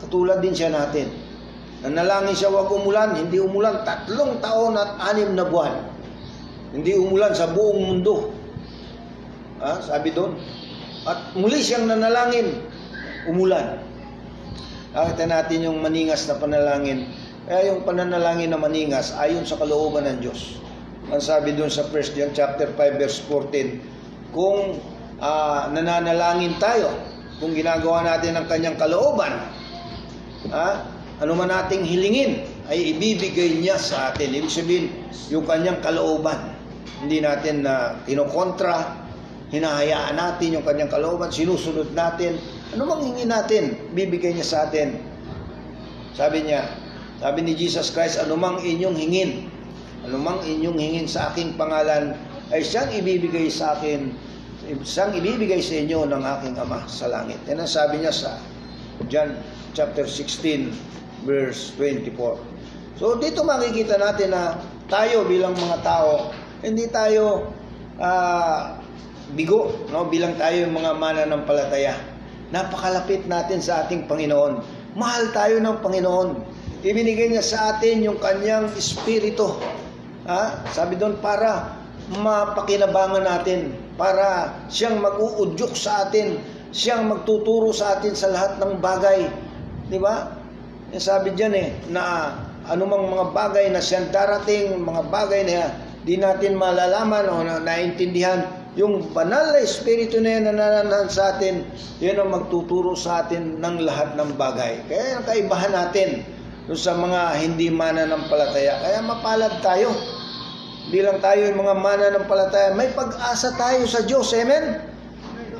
[0.03, 1.07] Katulad din siya natin.
[1.83, 5.90] Nanalangin siya wag umulan, hindi umulan, tatlong taon at anim na buwan.
[6.72, 8.31] Hindi umulan sa buong mundo.
[9.60, 10.39] Ah, sabi doon.
[11.03, 12.64] At muli siyang nanalangin,
[13.27, 13.84] umulan.
[14.91, 17.07] Nakita natin yung maningas na panalangin.
[17.48, 20.60] Kaya yung pananalangin na maningas ayon sa kalooban ng Diyos.
[21.11, 24.80] Ang sabi doon sa 1 John chapter 5 verse 14, kung
[25.19, 26.91] ah, nananalangin tayo,
[27.41, 29.34] kung ginagawa natin ang kanyang kalooban,
[30.53, 30.88] ah,
[31.19, 34.31] ano man nating hilingin, ay ibibigay niya sa atin.
[34.31, 34.85] Ibig sabihin,
[35.27, 36.51] yung kanyang kalooban.
[37.01, 39.01] Hindi natin na kinokontra,
[39.51, 42.39] hinahayaan natin yung kanyang kalooban, sinusunod natin.
[42.71, 44.95] Ano mang hingi natin, bibigay niya sa atin.
[46.15, 46.67] Sabi niya,
[47.19, 49.51] sabi ni Jesus Christ, anumang inyong hingin,
[50.07, 52.15] anumang inyong hingin sa aking pangalan,
[52.51, 54.11] ay siyang ibibigay sa akin,
[54.83, 57.39] siyang ibibigay sa inyo ng aking Ama sa langit.
[57.47, 58.39] Yan ang sabi niya sa
[59.07, 59.35] John
[59.71, 60.71] chapter 16,
[61.23, 62.99] verse 24.
[62.99, 64.59] So dito makikita natin na
[64.91, 67.49] tayo bilang mga tao, hindi tayo
[67.97, 68.77] ah,
[69.33, 70.07] bigo, no?
[70.09, 71.97] bilang tayo yung mga mananampalataya.
[72.51, 74.61] Napakalapit natin sa ating Panginoon.
[74.93, 76.29] Mahal tayo ng Panginoon.
[76.81, 79.55] Ibinigay niya sa atin yung kanyang espiritu.
[80.27, 80.65] Ha?
[80.73, 81.79] Sabi doon para
[82.11, 86.41] mapakinabangan natin, para siyang mag-uudyok sa atin,
[86.75, 89.31] siyang magtuturo sa atin sa lahat ng bagay.
[89.88, 90.35] Di ba?
[90.91, 92.35] Yung sabi diyan eh, na
[92.67, 95.71] anumang mga bagay na siyang darating, mga bagay na
[96.02, 101.36] di natin malalaman o na naintindihan, yung banal na espiritu na yan na nananahan sa
[101.36, 101.68] atin,
[101.99, 104.80] yun ang magtuturo sa atin ng lahat ng bagay.
[104.88, 106.23] Kaya ang kaibahan natin
[106.65, 108.80] dun sa mga hindi mananampalataya.
[108.80, 109.91] Kaya mapalad tayo.
[110.90, 114.32] Bilang tayo yung mga mananampalataya, may pag-asa tayo sa Diyos.
[114.34, 114.80] Amen?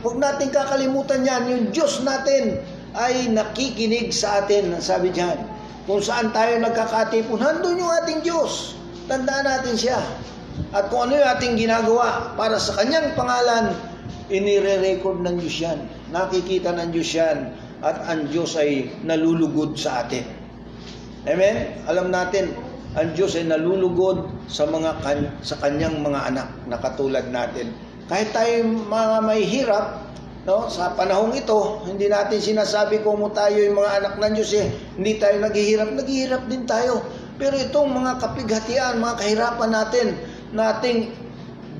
[0.02, 1.44] Huwag natin kakalimutan yan.
[1.52, 2.64] Yung Diyos natin
[2.98, 4.74] ay nakikinig sa atin.
[4.80, 5.38] Sabi diyan,
[5.86, 8.81] kung saan tayo nagkakatipon, handun yung ating Diyos.
[9.12, 10.00] Tandaan natin siya.
[10.72, 13.76] At kung ano yung ating ginagawa para sa kanyang pangalan,
[14.32, 15.84] inire-record ng Diyos yan.
[16.16, 17.52] Nakikita ng Diyos yan.
[17.84, 20.24] At ang Diyos ay nalulugod sa atin.
[21.28, 21.76] Amen?
[21.92, 22.56] Alam natin,
[22.96, 27.76] ang Diyos ay nalulugod sa mga kan- sa kanyang mga anak na katulad natin.
[28.08, 30.08] Kahit tayo mga may hirap,
[30.48, 34.72] no, sa panahong ito, hindi natin sinasabi kung tayo yung mga anak ng Diyos eh,
[34.96, 37.04] hindi tayo naghihirap, naghihirap din tayo.
[37.42, 40.14] Pero itong mga kapighatian, mga kahirapan natin,
[40.54, 41.10] nating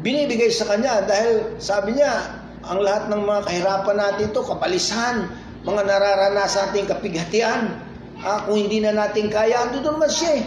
[0.02, 5.30] binibigay sa Kanya dahil sabi niya, ang lahat ng mga kahirapan natin to kapalisan,
[5.62, 7.78] mga nararanasan nating kapighatian,
[8.26, 10.44] ah, kung hindi na natin kaya, ando naman siya eh.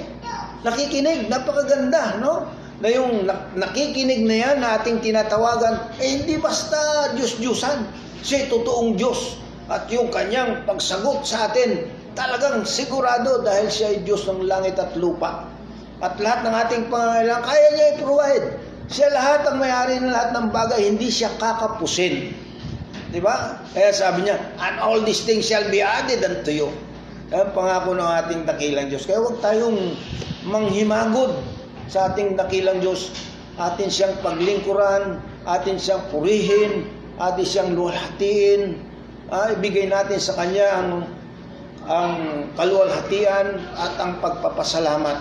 [0.67, 2.51] Nakikinig, napakaganda, no?
[2.83, 7.87] Na yung nak- nakikinig na yan na ating tinatawagan, eh hindi basta Diyos-Diyusan.
[8.19, 9.39] Siya totoong Diyos.
[9.71, 14.95] At yung kanyang pagsagot sa atin, talagang sigurado dahil siya ay Diyos ng langit at
[14.99, 15.51] lupa.
[16.03, 18.47] At lahat ng ating pangangailangan, kaya niya i-provide.
[18.91, 22.37] Siya lahat ang may-ari ng lahat ng bagay, hindi siya kakapusin.
[23.15, 23.63] Di ba?
[23.73, 26.69] Kaya sabi niya, and all these things shall be added unto you.
[27.31, 29.07] Ang pangako ng ating dakilang Diyos.
[29.07, 29.97] Kaya huwag tayong
[30.45, 31.35] manghimagod
[31.89, 33.15] sa ating dakilang Diyos.
[33.55, 36.91] Atin siyang paglingkuran, atin siyang purihin,
[37.23, 38.83] atin siyang luwalhatiin.
[39.31, 41.07] Ah, ibigay natin sa Kanya ang,
[41.85, 42.13] ang
[42.57, 45.19] kaluwalhatian at ang pagpapasalamat.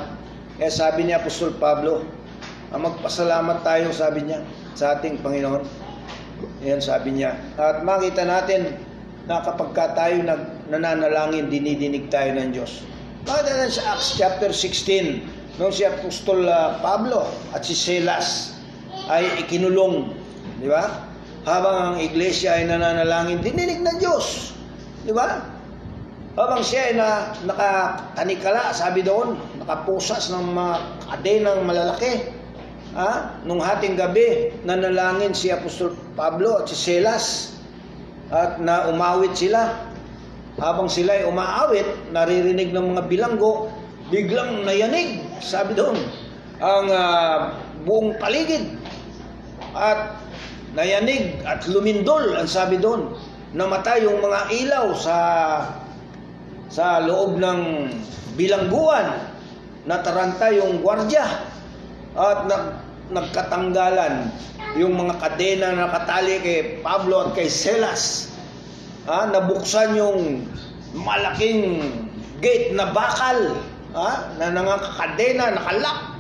[0.60, 2.08] Kaya sabi niya Apostol Pablo,
[2.72, 4.42] ang magpasalamat tayo, sabi niya,
[4.74, 5.62] sa ating Panginoon.
[6.66, 7.38] Yan sabi niya.
[7.60, 8.80] At makita natin
[9.30, 12.84] na kapag ka tayo nag, nananalangin, dinidinig tayo ng Diyos.
[13.28, 18.58] Makita natin sa Acts chapter 16, nung si Apostol ah, Pablo at si Silas
[19.12, 20.12] ay ikinulong,
[20.60, 21.12] di ba?
[21.44, 24.56] Habang ang iglesia ay nananalangin, dininig ng Diyos.
[25.04, 25.53] Di ba?
[26.34, 30.76] Habang siya ay na, nakatanikala, sabi doon, nakapusas ng mga
[31.14, 32.34] kadenang malalaki.
[32.98, 33.38] Ha?
[33.46, 37.54] Nung hating gabi, nanalangin si Apostol Pablo at si Silas
[38.34, 39.78] at na umawit sila.
[40.58, 43.70] Habang sila ay umaawit, naririnig ng mga bilanggo,
[44.10, 45.98] biglang nayanig, sabi doon,
[46.58, 47.38] ang ah,
[47.86, 48.74] buong paligid.
[49.78, 50.18] At
[50.74, 53.14] nayanig at lumindol, ang sabi doon,
[53.54, 55.18] namatay yung mga ilaw sa
[56.74, 57.86] sa loob ng
[58.34, 59.30] bilangguan,
[59.86, 61.22] nataranta yung gwardya
[62.18, 62.66] at nag,
[63.14, 64.34] nagkatanggalan
[64.74, 68.34] yung mga kadena na nakatali kay Pablo at kay Silas.
[69.06, 70.50] Ah, nabuksan yung
[70.98, 71.94] malaking
[72.42, 73.54] gate na bakal
[73.94, 76.18] ah, na nangakadena, nakalak.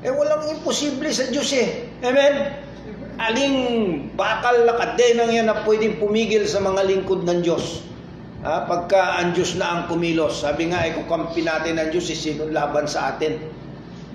[0.00, 1.92] Eh walang imposible sa Diyos eh.
[2.00, 2.56] Amen?
[3.20, 3.56] Aling
[4.16, 7.89] bakal na kadenang yan na pwedeng pumigil sa mga lingkod ng Diyos.
[8.40, 10.40] Ah, pagka ang Diyos na ang kumilos.
[10.40, 13.36] Sabi nga, eh kung kampi natin ang Diyos, eh, sino laban sa atin?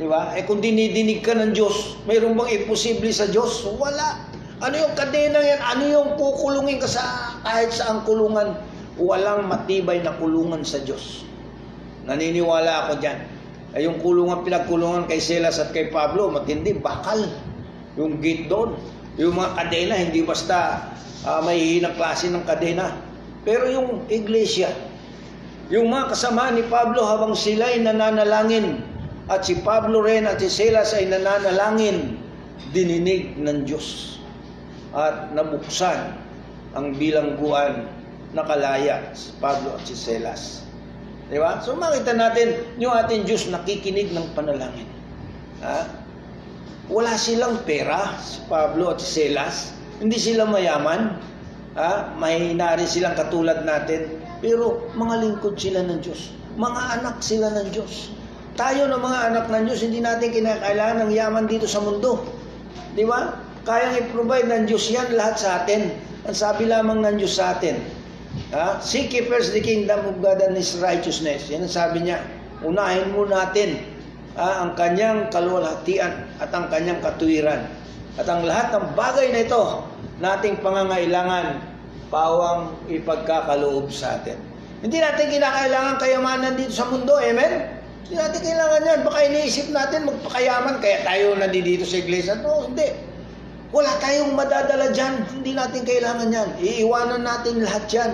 [0.02, 0.34] Di ba?
[0.34, 3.62] Eh kung dinidinig ka ng Diyos, mayroon bang imposible sa Diyos?
[3.78, 4.26] Wala.
[4.66, 5.62] Ano yung kadena yan?
[5.62, 8.58] Ano yung kukulungin ka sa kahit saang kulungan?
[8.98, 11.22] Walang matibay na kulungan sa Diyos.
[12.10, 13.20] Naniniwala ako dyan.
[13.78, 17.30] Ay yung kulungan, pinagkulungan kay Silas at kay Pablo, matindi, bakal.
[17.94, 18.74] Yung gate doon.
[19.22, 20.90] Yung mga kadena, hindi basta
[21.30, 23.05] uh, may hihinang klase ng kadena.
[23.46, 24.74] Pero yung iglesia,
[25.70, 28.82] yung mga kasama ni Pablo habang sila ay nananalangin
[29.30, 32.18] at si Pablo rin at si Silas ay nananalangin,
[32.74, 34.18] dininig ng Diyos
[34.96, 36.18] at nabuksan
[36.76, 37.88] ang bilangguan
[38.36, 40.66] na kalaya si Pablo at si Silas.
[41.30, 41.58] Di ba?
[41.62, 44.86] So makita natin yung ating Diyos nakikinig ng panalangin.
[45.66, 46.06] Ha?
[46.86, 49.74] Wala silang pera, si Pablo at si Silas.
[49.98, 51.18] Hindi sila mayaman.
[51.76, 52.16] Ha?
[52.16, 54.24] Mahina rin silang katulad natin.
[54.40, 56.32] Pero mga lingkod sila ng Diyos.
[56.56, 58.16] Mga anak sila ng Diyos.
[58.56, 62.24] Tayo na mga anak ng Diyos, hindi natin kinakailangan ng yaman dito sa mundo.
[62.96, 63.36] Di ba?
[63.68, 65.92] Kayang i-provide ng Diyos yan lahat sa atin.
[66.24, 67.78] Ang sabi lamang ng Diyos sa atin,
[68.56, 68.80] ha?
[68.80, 71.52] Seek ye first the kingdom of God and His righteousness.
[71.52, 72.24] Yan ang sabi niya.
[72.64, 73.84] Unahin mo natin
[74.40, 74.64] ha?
[74.64, 77.68] ang kanyang kaluwalhatian at ang kanyang katuwiran.
[78.16, 79.64] At ang lahat ng bagay na ito,
[80.20, 81.60] nating pangangailangan,
[82.08, 84.40] pawang ipagkakaloob sa atin.
[84.86, 87.18] Hindi natin kinakailangan kayamanan dito sa mundo.
[87.18, 87.82] Amen?
[88.06, 89.00] Hindi natin kailangan yan.
[89.02, 92.38] Baka iniisip natin magpakayaman kaya tayo nandito sa iglesia.
[92.38, 92.94] No, hindi.
[93.74, 95.26] Wala tayong madadala dyan.
[95.34, 96.50] Hindi natin kailangan yan.
[96.62, 98.12] Iiwanan natin lahat yan.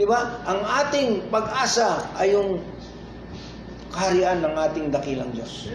[0.00, 0.40] Di ba?
[0.48, 2.64] Ang ating pag-asa ay yung
[3.92, 5.68] kaharian ng ating dakilang Diyos.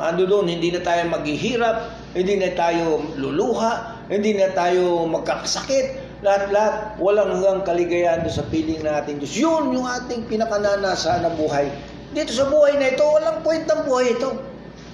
[0.00, 1.76] Ando doon, hindi na tayo maghihirap,
[2.16, 8.84] hindi na tayo luluha, hindi na tayo magkakasakit, lahat-lahat, walang hanggang kaligayahan doon sa piling
[8.84, 9.34] natin Diyos.
[9.40, 11.72] Yun yung ating pinakananasa na buhay.
[12.12, 14.36] Dito sa buhay na ito, walang kwentang buhay ito.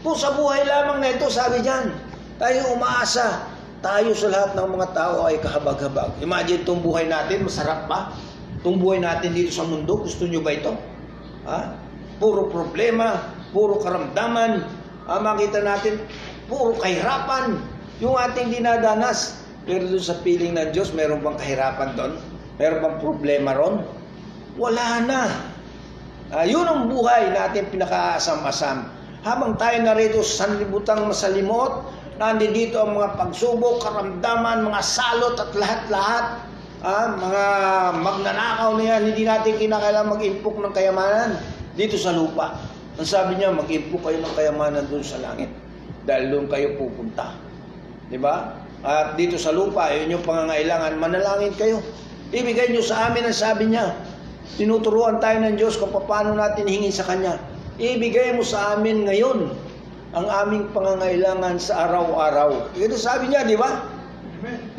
[0.07, 1.90] Kung sa buhay lamang na ito, sabi diyan,
[2.39, 3.43] tayo umaasa,
[3.82, 6.15] tayo sa lahat ng mga tao ay kahabag-habag.
[6.23, 8.15] Imagine itong buhay natin, masarap ba?
[8.62, 10.73] Itong buhay natin dito sa mundo, gusto nyo ba ito?
[11.45, 11.74] Ha?
[12.23, 14.62] Puro problema, puro karamdaman,
[15.11, 15.99] ah, makita natin,
[16.47, 19.43] puro kahirapan, yung ating dinadanas.
[19.69, 22.12] Pero doon sa piling ng Diyos, meron bang kahirapan doon?
[22.57, 23.85] Meron bang problema ron?
[24.57, 25.23] Wala na.
[26.33, 28.89] Uh, yun ang buhay natin pinakaasam-asam.
[29.23, 31.85] Habang tayo narito sa sanlibutang masalimot,
[32.16, 36.25] nandito ang mga pagsubok, karamdaman, mga salot at lahat-lahat.
[36.79, 37.45] Ah, mga
[37.99, 41.31] magnanakaw na yan, hindi natin kinakailangan mag-impok ng kayamanan
[41.75, 42.55] dito sa lupa.
[42.99, 45.51] Ang sabi niya, mag-impok kayo ng kayamanan doon sa langit.
[46.07, 47.48] Dahil doon kayo pupunta.
[48.09, 48.56] Di ba?
[48.85, 51.82] At dito sa lupa, yun yung pangangailangan, manalangin kayo.
[52.32, 53.97] Ibigay nyo sa amin ang sabi niya.
[54.56, 57.36] Tinuturuan tayo ng Diyos kung paano natin hingin sa Kanya.
[57.78, 59.52] Ibigay mo sa amin ngayon
[60.16, 62.72] ang aming pangangailangan sa araw-araw.
[62.74, 63.85] Ito sabi niya, di ba?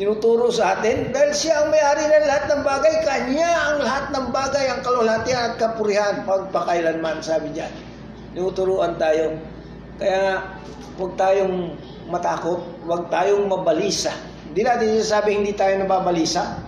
[0.00, 2.94] Tinuturo sa atin dahil siya ang may-ari ng lahat ng bagay.
[3.04, 7.68] Kanya ang lahat ng bagay, ang kalulatian at kapurihan pagpakailanman, sabi niya.
[8.32, 9.36] Tinuturuan tayo.
[10.00, 10.40] Kaya
[10.96, 11.76] huwag tayong
[12.10, 14.10] matakot, huwag tayong mabalisa.
[14.50, 16.58] Hindi natin sinasabi hindi tayo nababalisa.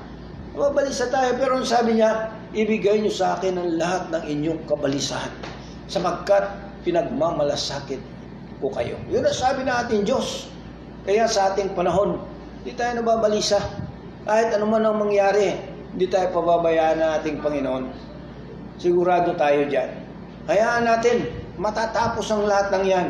[0.55, 5.33] Nababalisa tayo, pero ang sabi niya, ibigay niyo sa akin ang lahat ng inyong kabalisahan
[5.91, 6.47] sapagkat
[6.87, 8.01] pinagmamalasakit
[8.63, 8.97] ko kayo.
[9.11, 10.49] Yun ang sabi ng ating Diyos.
[11.03, 12.23] Kaya sa ating panahon,
[12.63, 13.59] hindi tayo nababalisa.
[14.23, 15.59] Kahit ano man ang mangyari,
[15.91, 17.85] hindi tayo pababayaan ng ating Panginoon.
[18.79, 19.91] Sigurado tayo dyan.
[20.47, 21.27] Hayaan natin,
[21.59, 23.09] matatapos ang lahat ng yan.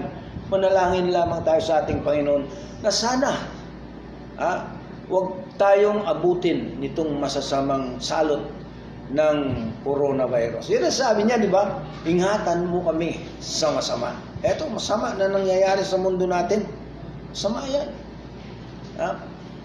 [0.53, 2.45] Manalangin lamang tayo sa ating Panginoon
[2.85, 3.33] na sana,
[4.37, 4.69] ah,
[5.09, 8.45] huwag tayong abutin nitong masasamang salot
[9.13, 9.39] ng
[9.81, 10.69] coronavirus.
[10.73, 11.81] Yan ang sabi niya, di ba?
[12.05, 14.13] Ingatan mo kami sa masama.
[14.45, 16.69] Eto, masama na nangyayari sa mundo natin.
[17.33, 17.89] Masama yan.
[19.01, 19.17] Ha?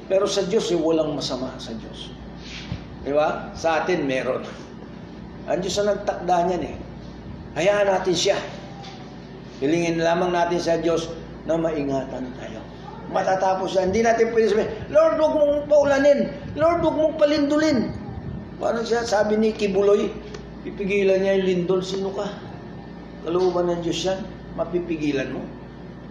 [0.07, 2.11] Pero sa Diyos, eh, walang masama sa Diyos.
[3.03, 3.51] Di ba?
[3.55, 4.43] Sa atin, meron.
[5.47, 6.75] Ang Diyos ang nagtakda niyan eh.
[7.55, 8.37] Hayaan natin siya.
[9.57, 11.09] Hilingin lamang natin sa Diyos
[11.49, 12.61] na maingatan tayo.
[13.09, 13.89] Matatapos yan.
[13.89, 16.29] Hindi natin pwede sabihin, Lord, huwag mong paulanin.
[16.59, 17.89] Lord, huwag mong palindulin.
[18.61, 19.07] Paano siya?
[19.07, 20.11] Sabi ni Kibuloy,
[20.67, 21.81] pipigilan niya yung lindol.
[21.81, 22.27] Sino ka?
[23.25, 24.19] Kalooban ng Diyos yan.
[24.59, 25.41] Mapipigilan mo.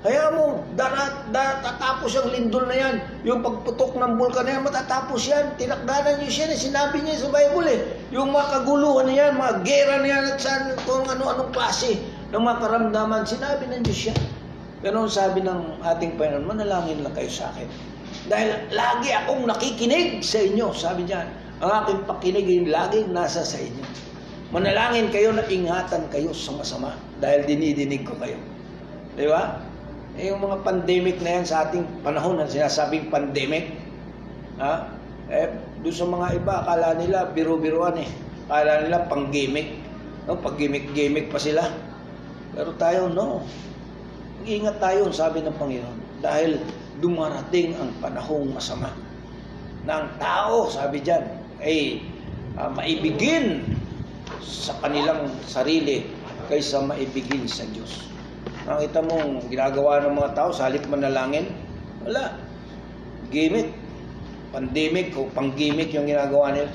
[0.07, 2.97] Kaya mo, darat, darat, tatapos ang lindol na yan.
[3.27, 5.55] Yung pagputok ng bulkan na yan, matatapos yan.
[5.61, 7.81] Tinakdanan niyo siya, sinabi niya sa Bible eh.
[8.11, 11.99] Yung mga kaguluhan na yan, mga gera na yan, at saan, kung ano-anong klase
[12.35, 14.21] ng mga karamdaman, sinabi ng Diyos yan.
[14.83, 17.69] Ganon sabi ng ating Panginoon, manalangin lang kayo sa akin.
[18.27, 21.27] Dahil lagi akong nakikinig sa inyo, sabi niya.
[21.63, 23.85] Ang aking pakinig ay laging nasa sa inyo.
[24.53, 28.37] Manalangin kayo na ingatan kayo sa masama dahil dinidinig ko kayo.
[29.17, 29.59] Di ba?
[30.21, 33.73] Eh, yung mga pandemic na yan sa ating panahon, ang sinasabing pandemic,
[34.57, 34.89] Ha?
[35.29, 35.53] Eh,
[35.85, 38.09] doon sa mga iba, akala nila biro-biruan eh.
[38.49, 39.77] Akala nila pang gimmick.
[40.25, 40.39] No?
[40.41, 41.69] Pag gimmick-gimmick pa sila.
[42.57, 43.45] Pero tayo, no.
[44.49, 46.25] Ingat tayo, sabi ng Panginoon.
[46.25, 46.57] Dahil
[47.05, 48.89] dumarating ang panahong masama.
[49.85, 51.23] Ang tao, sabi dyan,
[51.61, 52.01] ay
[52.57, 53.63] ah, maibigin
[54.41, 56.09] sa kanilang sarili
[56.49, 58.09] kaysa maibigin sa Diyos.
[58.67, 61.47] Nakita mo, ginagawa ng mga tao sa halip manalangin,
[62.03, 62.35] wala.
[63.31, 63.71] Gimmick.
[64.51, 66.71] Pandemic o pang-gimmick yung ginagawa nila.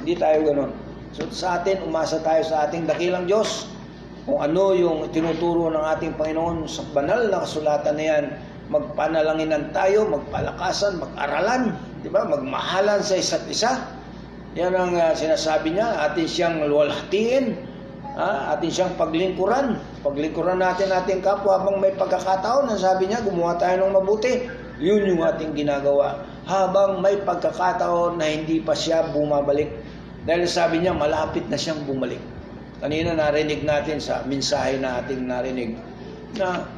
[0.00, 0.72] Hindi tayo ganun.
[1.16, 3.68] So sa atin, umasa tayo sa ating dakilang Diyos.
[4.26, 8.24] Kung ano yung tinuturo ng ating Panginoon sa banal na kasulatan na yan,
[8.74, 12.26] magpanalanginan tayo, magpalakasan, mag-aralan, di ba?
[12.26, 13.86] magmahalan sa isa't isa.
[14.58, 17.54] Yan ang uh, sinasabi niya, atin siyang luwalhatiin,
[18.18, 18.58] ha?
[18.58, 19.78] atin siyang paglingkuran.
[20.02, 24.42] Paglingkuran natin ating kapwa habang may pagkakataon, ang sabi niya, gumawa tayo ng mabuti.
[24.82, 26.26] Yun yung ating ginagawa.
[26.50, 29.70] Habang may pagkakataon na hindi pa siya bumabalik.
[30.26, 32.35] Dahil sabi niya, malapit na siyang bumalik.
[32.76, 35.80] Kanina narinig natin sa mensahe na ating narinig
[36.36, 36.68] na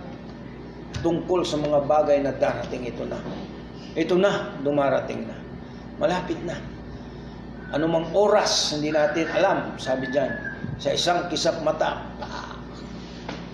[1.02, 3.18] tungkol sa mga bagay na darating ito na.
[3.98, 5.36] Ito na, dumarating na.
[5.98, 6.54] Malapit na.
[7.74, 10.30] Anumang oras, hindi natin alam, sabi diyan,
[10.78, 12.06] sa isang kisap mata,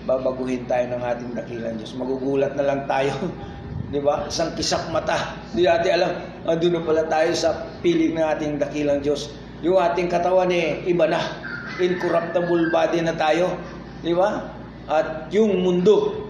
[0.05, 1.97] babaguhin tayo ng ating dakilang Diyos.
[1.97, 3.11] Magugulat na lang tayo.
[3.91, 4.29] Di ba?
[4.29, 5.37] Isang kisak mata.
[5.51, 6.11] Hindi natin alam,
[6.45, 9.33] ando na pala tayo sa piling ng ating dakilang Diyos.
[9.65, 11.44] Yung ating katawan eh, iba na.
[11.79, 13.59] Incorruptible body na tayo.
[13.99, 14.47] Di ba?
[14.85, 16.29] At yung mundo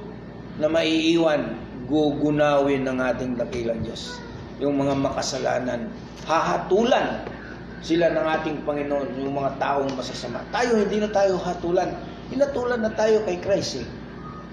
[0.58, 4.18] na maiiwan, gugunawin ng ating dakilang Diyos.
[4.58, 5.92] Yung mga makasalanan,
[6.26, 7.28] hahatulan
[7.86, 10.42] sila ng ating Panginoon, yung mga taong masasama.
[10.50, 11.94] Tayo, hindi na tayo hatulan.
[12.34, 13.88] Hinatulan na tayo kay Christ eh.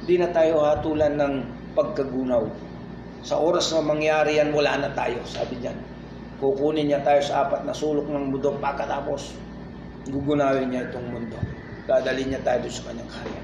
[0.04, 1.34] Hindi na tayo hatulan ng
[1.72, 2.44] pagkagunaw.
[3.22, 5.78] Sa oras na mangyari yan, wala na tayo, sabi niyan.
[6.42, 9.51] Kukunin niya tayo sa apat na sulok ng mundo pagkatapos
[10.10, 11.38] gugunawin niya itong mundo.
[11.86, 13.42] Dadalhin niya tayo sa kanyang karya.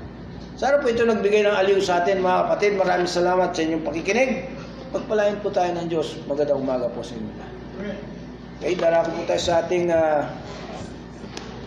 [0.59, 2.73] Sana po ito nagbigay ng aliw sa atin mga kapatid.
[2.75, 4.51] Maraming salamat sa inyong pakikinig.
[4.91, 6.19] Pagpalain po tayo ng Diyos.
[6.27, 7.35] Magandang umaga po sa inyo.
[8.59, 10.27] Okay, darako po tayo sa ating uh,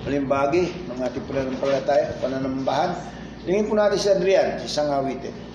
[0.04, 1.24] malimbagi ng ating
[2.20, 2.92] pananambahan.
[3.48, 5.51] Lingin po natin si Adrian, isang awitin.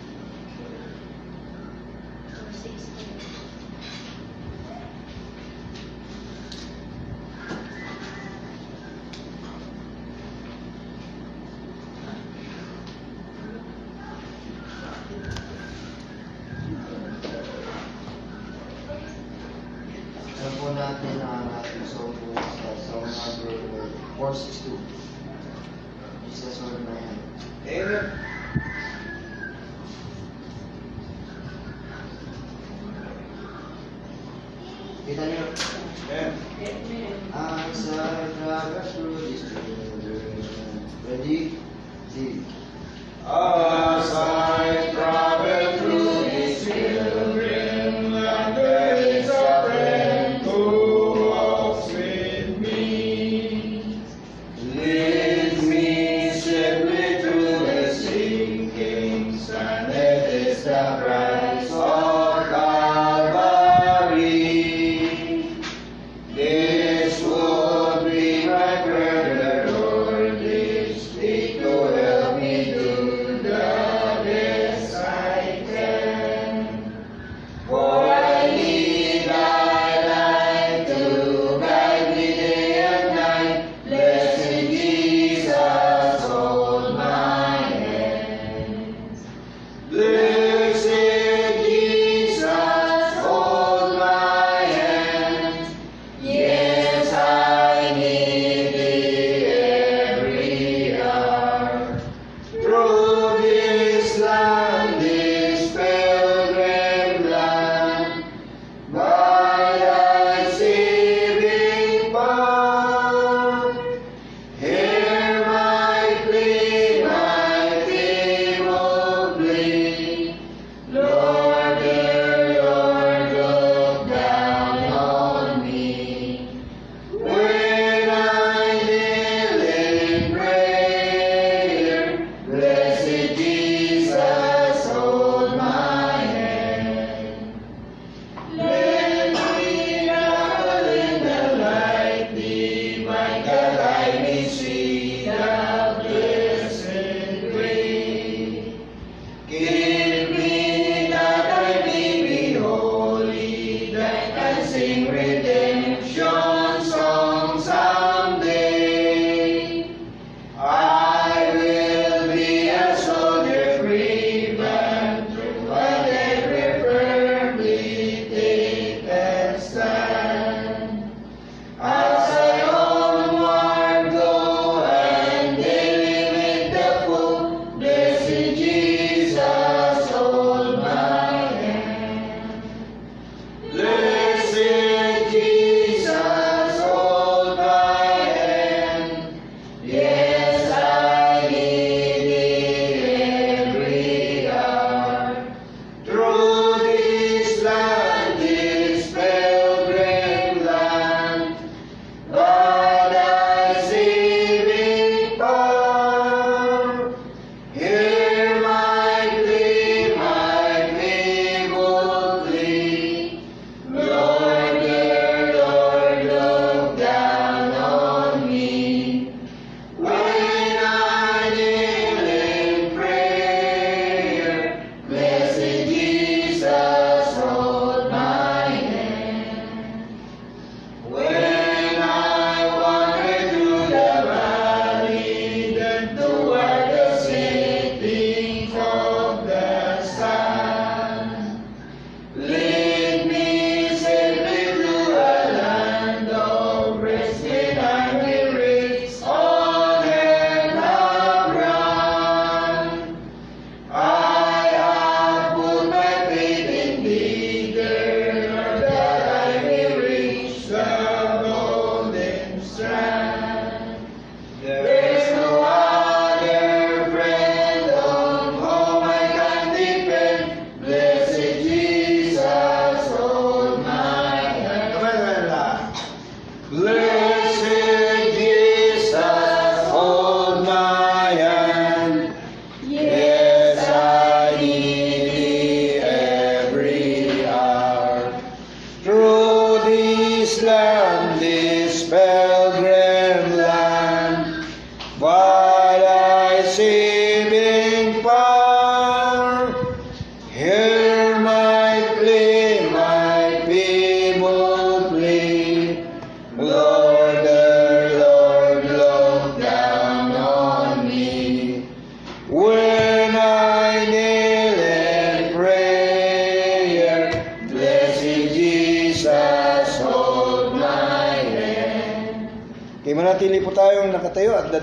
[289.89, 292.65] Islam despair.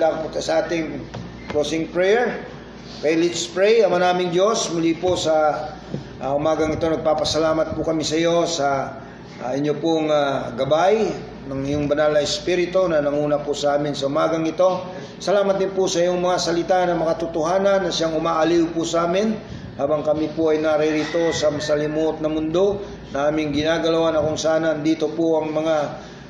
[0.03, 0.99] Dadako po sa ating
[1.47, 2.43] closing prayer.
[2.99, 3.87] Kaya let's pray.
[3.87, 5.71] Ama naming Diyos, muli po sa
[6.19, 8.99] ah, umagang ito, nagpapasalamat po kami sa iyo sa
[9.39, 11.07] ah, inyo pong ah, gabay
[11.47, 14.83] ng iyong banal na Espiritu na nanguna po sa amin sa umagang ito.
[15.23, 19.39] Salamat din po sa iyong mga salita na makatotohanan na siyang umaaliw po sa amin
[19.79, 22.83] habang kami po ay naririto sa masalimuot na mundo
[23.15, 25.75] na aming ginagalawan na kung saan dito po ang mga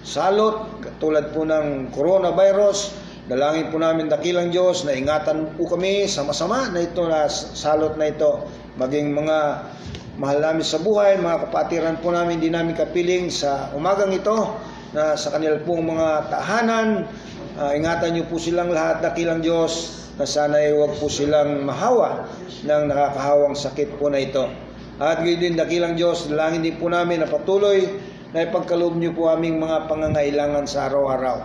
[0.06, 3.03] salot tulad po ng coronavirus.
[3.24, 7.96] Dalangin po namin dakilang Diyos na ingatan po kami sa masama na ito na salot
[7.96, 8.44] na ito.
[8.76, 9.64] Maging mga
[10.20, 14.60] mahal namin sa buhay, mga kapatiran po namin, hindi namin kapiling sa umagang ito
[14.92, 17.08] na sa kanila pong mga tahanan.
[17.56, 22.28] Ah, ingatan niyo po silang lahat, dakilang Diyos, na sana ay huwag po silang mahawa
[22.68, 24.52] ng nakakahawang sakit po na ito.
[25.00, 27.88] At gayon din, dakilang Diyos, dalangin din po namin na patuloy
[28.36, 31.38] na ipagkaloob niyo po aming mga pangangailangan sa araw-araw.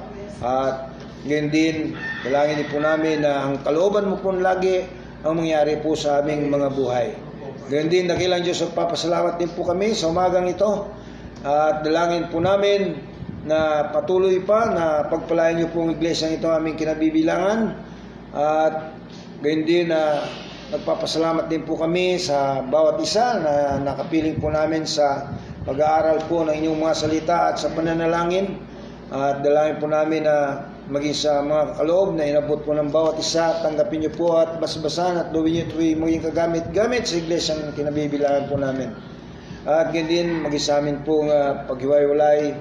[0.43, 1.77] At gayon din,
[2.23, 4.87] dalangin po namin na ang kalooban mo po lagi
[5.27, 7.09] ang mangyari po sa aming mga buhay.
[7.69, 10.89] Gayon din, dakilang Diyos, magpapasalamat din po kami sa umagang ito.
[11.43, 12.97] At dalangin po namin
[13.45, 17.77] na patuloy pa na pagpalayan niyo po ang iglesia ito aming kinabibilangan.
[18.33, 18.97] At
[19.43, 20.23] gayon din na
[20.69, 25.33] nagpapasalamat din po kami sa bawat isa na nakapiling po namin sa
[25.65, 28.65] pag-aaral po ng inyong mga salita at sa pananalangin.
[29.13, 30.37] At dalangin po namin na
[30.89, 35.21] maging sa mga kaloob na inabot po ng bawat isa, tanggapin niyo po at basabasan
[35.21, 38.97] at gawin niyo ito'y maging kagamit-gamit sa iglesyang kinabibilangan po namin.
[39.69, 42.57] At ganyan din, maging sa amin po nga paghiwa-walay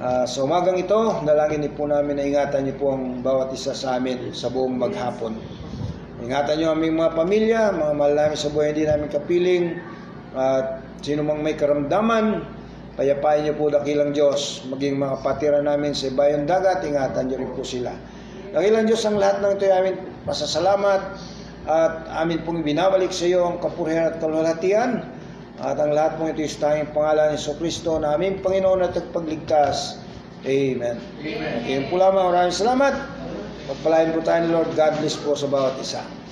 [0.00, 3.76] ah, sa umagang ito, dalangin din po namin na ingatan niyo po ang bawat isa
[3.76, 5.36] sa amin sa buong maghapon.
[6.24, 9.64] Ingatan niyo aming mga pamilya, mga mahal namin sa buhay, hindi namin kapiling,
[10.32, 12.48] at sino mang may karamdaman,
[12.98, 17.50] payapain niyo po dakilang Diyos, maging mga patira namin sa bayong dagat, ingatan niyo rin
[17.54, 17.94] po sila.
[18.50, 19.96] Dakilang Diyos ang lahat ng ito ay amin
[20.26, 21.00] pasasalamat
[21.68, 25.04] at amin pong binabalik sa iyo ang kapurihan at kalwalhatian
[25.62, 30.02] at ang lahat pong ito is tanging pangalan ni Kristo na aming Panginoon at pagligtas.
[30.46, 30.98] Amen.
[31.18, 31.56] Amen.
[31.66, 32.30] Yun po lamang.
[32.30, 32.94] Maraming salamat.
[33.66, 34.70] Pagpalain po tayo ni Lord.
[34.78, 36.02] God bless po sa bawat isa.